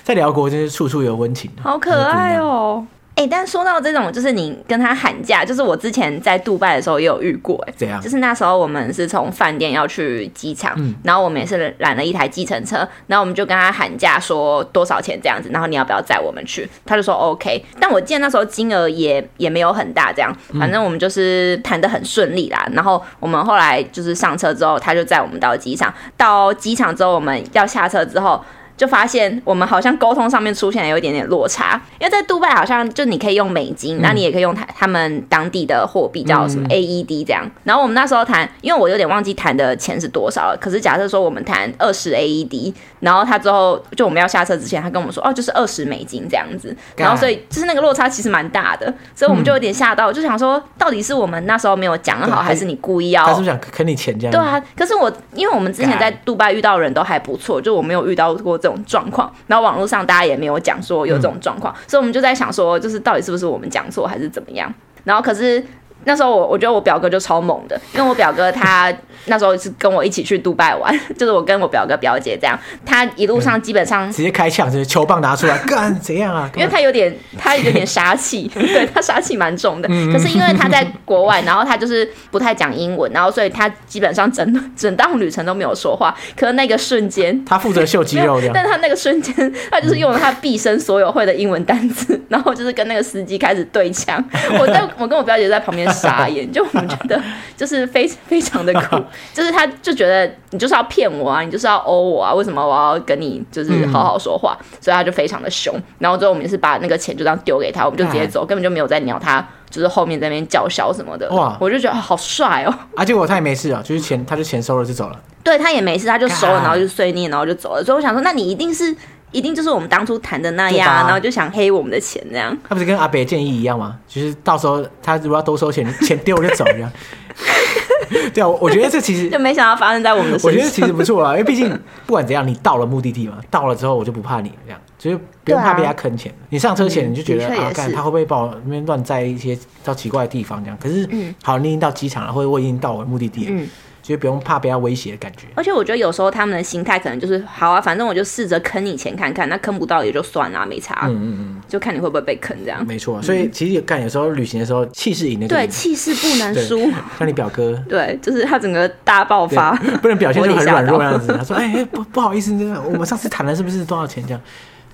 [0.03, 2.85] 在辽国真是处处有温情，好可爱哦。
[3.17, 7.99] 哎、欸，但说到这种，就是你跟他喊价，就是我之前在杜拜的时候也有遇过，哎，怎样？
[7.99, 16.69] 就是那时候我们是从饭店要去机场，嗯，然后我们也是拦了一台计程车，然后我们就跟他喊价说多少钱这样子，然后你要不要载我们去？
[16.85, 22.69] 他就说 OK，但我记得那时候金额也也没有很大，这样，反正我们就是谈得很顺利啦。
[22.73, 28.39] 然后我们后来就是上车之后，他就载我们到机场，到机场之后我们要下车之后。
[28.77, 37.43] 就发现我们好像沟通上面出现了有一点点落差，因为在杜拜好像就你可以用美金，那、嗯、你也可以用他他们当地的货币叫什么 AED 这样。
[37.63, 40.57] 然后我们那时候谈，因为我有点忘记谈的钱是多少了。
[40.61, 46.75] 可是假设说我们谈二十 AED，然后他之后就我们要下车之前，他跟我们说哦，就是二十美金这样子。
[46.95, 53.25] 然后所以就是那个落差其实蛮大的，所以我们就有点吓到，就想说到底是我们那时候没有讲好，还是你故意要？
[53.25, 54.31] 他是不是想坑你钱这样？
[54.31, 54.63] 对啊。
[54.75, 58.55] 可是我因为我们之前在杜拜遇到的人都还不错，就我没有遇到过。
[58.66, 64.73] 这种状况，然后网络上大家也没有讲说有这种状况，所以我们就在想说，就是到底是不是我们讲错还是怎么样？
[65.03, 65.63] 然后可是
[66.07, 68.91] 那时候我我觉得我表哥就超猛的，因为我表哥他。
[69.29, 72.57] 那时候是跟我一起去杜拜玩， 就是我跟我表哥表姐这样。
[72.85, 76.49] 他一路上基本上、嗯、直接开枪，就是球棒拿出来 干怎样啊？
[76.55, 79.89] 因为他有点他有点杀气， 对他杀气蛮重的。
[80.13, 86.15] 可是因为他在国外，然后他就是不太讲英文，然后所以他基本上整整趟旅程都没有说话。
[86.37, 88.49] 可是那个瞬间，他负责秀肌肉的。
[88.53, 94.23] 但他那个瞬间，他就是用了他毕生所有会的英文单词，然后就是跟那个司机开始对枪。
[94.57, 97.21] 我在我跟我表姐在旁边傻眼，就我们觉得
[97.55, 98.95] 就是非非常的酷。
[99.33, 104.57] 就是他，就觉得你就是要骗我啊，你就是要殴我啊，为什么我要跟你就是好好说话？
[104.59, 105.73] 嗯、所以他就非常的凶。
[105.99, 111.29] 然后最后我们也是把那个钱就这样丢给他，我们就直接走，根本就没有再鸟他，就是后面在那边叫嚣什么的。
[111.31, 112.73] 哇，我就觉得好帅哦。
[112.95, 115.19] 啊，结果他也没事啊，就是钱，他就钱收了就走了。
[115.43, 117.83] 对，他也没事，他就收了，然后就碎念，然后就走了。
[117.83, 118.93] 所以我想说，那你一定是，
[119.31, 122.57] 一定就是我们当初谈的那样，然后就想黑我们的钱这样。
[122.67, 123.97] 他不是跟阿北建议一样吗？
[124.07, 126.91] 就是到时候他如果要多收钱，钱丢了就走这样。
[128.33, 130.51] 对啊，我觉得这其实 就没想到发生在我们的身上。
[130.51, 131.69] 我觉得其实不错啊，因为毕竟
[132.07, 136.31] 不管怎样，你到了目的地嘛，到了之后我就不怕你这样，就是不用怕被他坑钱。
[136.31, 140.77] 啊、你上车前你就觉得、嗯、啊，干他会不会把我那边乱在一些到奇怪的地方这样？
[140.81, 143.51] 可是，嗯、好，你已经到机场了，或者我已经到我的目的地了。
[143.51, 143.67] 嗯
[144.07, 151.01] 就不用怕被他威胁的感觉，而且我觉得有时候他们的心态可能就是好啊，反正我就试着坑你钱看看，那坑不到也就算了，没差。
[151.07, 152.85] 嗯嗯嗯，就看你会不会被坑这样。
[152.87, 156.89] 没错，所以其实干有时候旅行的时候气势赢的对，气势不能输。
[157.19, 161.35] 像你表哥， 对，就是他整个大爆发，不能表现就很软弱样子。
[161.37, 162.53] 他说：“哎、欸，不不好意思，
[162.85, 164.41] 我们上次谈的是不是多少钱这样？”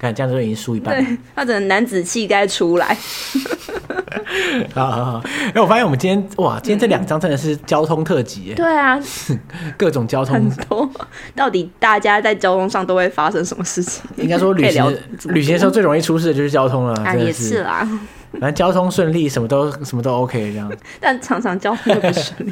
[0.04, 0.94] 看这样就已经输一半。
[0.96, 2.96] 对，他整个男子气概出来。
[4.74, 5.24] 好好好，
[5.54, 8.54] 哎，我发现我们今天哇，今天这两张真的是交通特辑。
[8.56, 9.00] 对啊，
[9.78, 10.90] 各种交通很多。
[11.36, 14.04] 到底大家在交通上都会发生什么事情？
[14.18, 16.94] 应该说旅行旅行的时候最容易出事的就是交通了。
[17.04, 17.88] 啊，也是啦。
[18.34, 20.72] 反正交通顺利，什么都什么都 OK 这样。
[21.00, 22.52] 但常常交通都不顺利。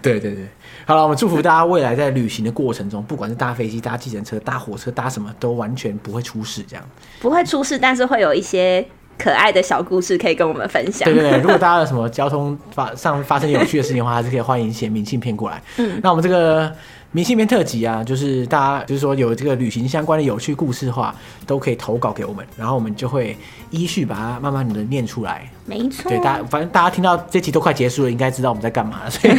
[0.00, 0.48] 对对对，
[0.90, 6.84] 好了，我们祝福大家未来在旅行的过程中，不管是搭飞机、搭计程车、搭火车、搭什么，都完全不会出事，这样。
[7.20, 8.84] 不会出事，但是会有一些。
[9.16, 11.04] 可爱的小故事可以跟我们分享。
[11.04, 15.62] 对对对，如果大家有什么交通发上发生有趣的事情的话，还是可以欢迎写明信片过来。
[15.76, 16.74] 嗯，那我们这个
[17.12, 23.36] 明信片特辑啊，就是大家就是说有这个旅行相关的有趣故事的话，都可以投稿给我们，然后我们就会
[23.70, 25.50] 依序把它慢慢的念出来。
[25.66, 26.08] 没错。
[26.08, 29.34] 对，大家反正大家听到这期都快结束了，应该知道我们在干嘛了，所以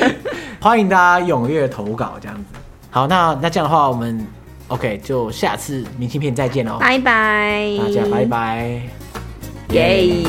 [0.60, 2.44] 欢迎大家踊跃投稿这样子。
[2.90, 4.26] 好，那那这样的话，我们
[4.68, 8.82] OK 就下次明信片再见哦，拜拜，大家拜拜。
[9.70, 10.24] 耶！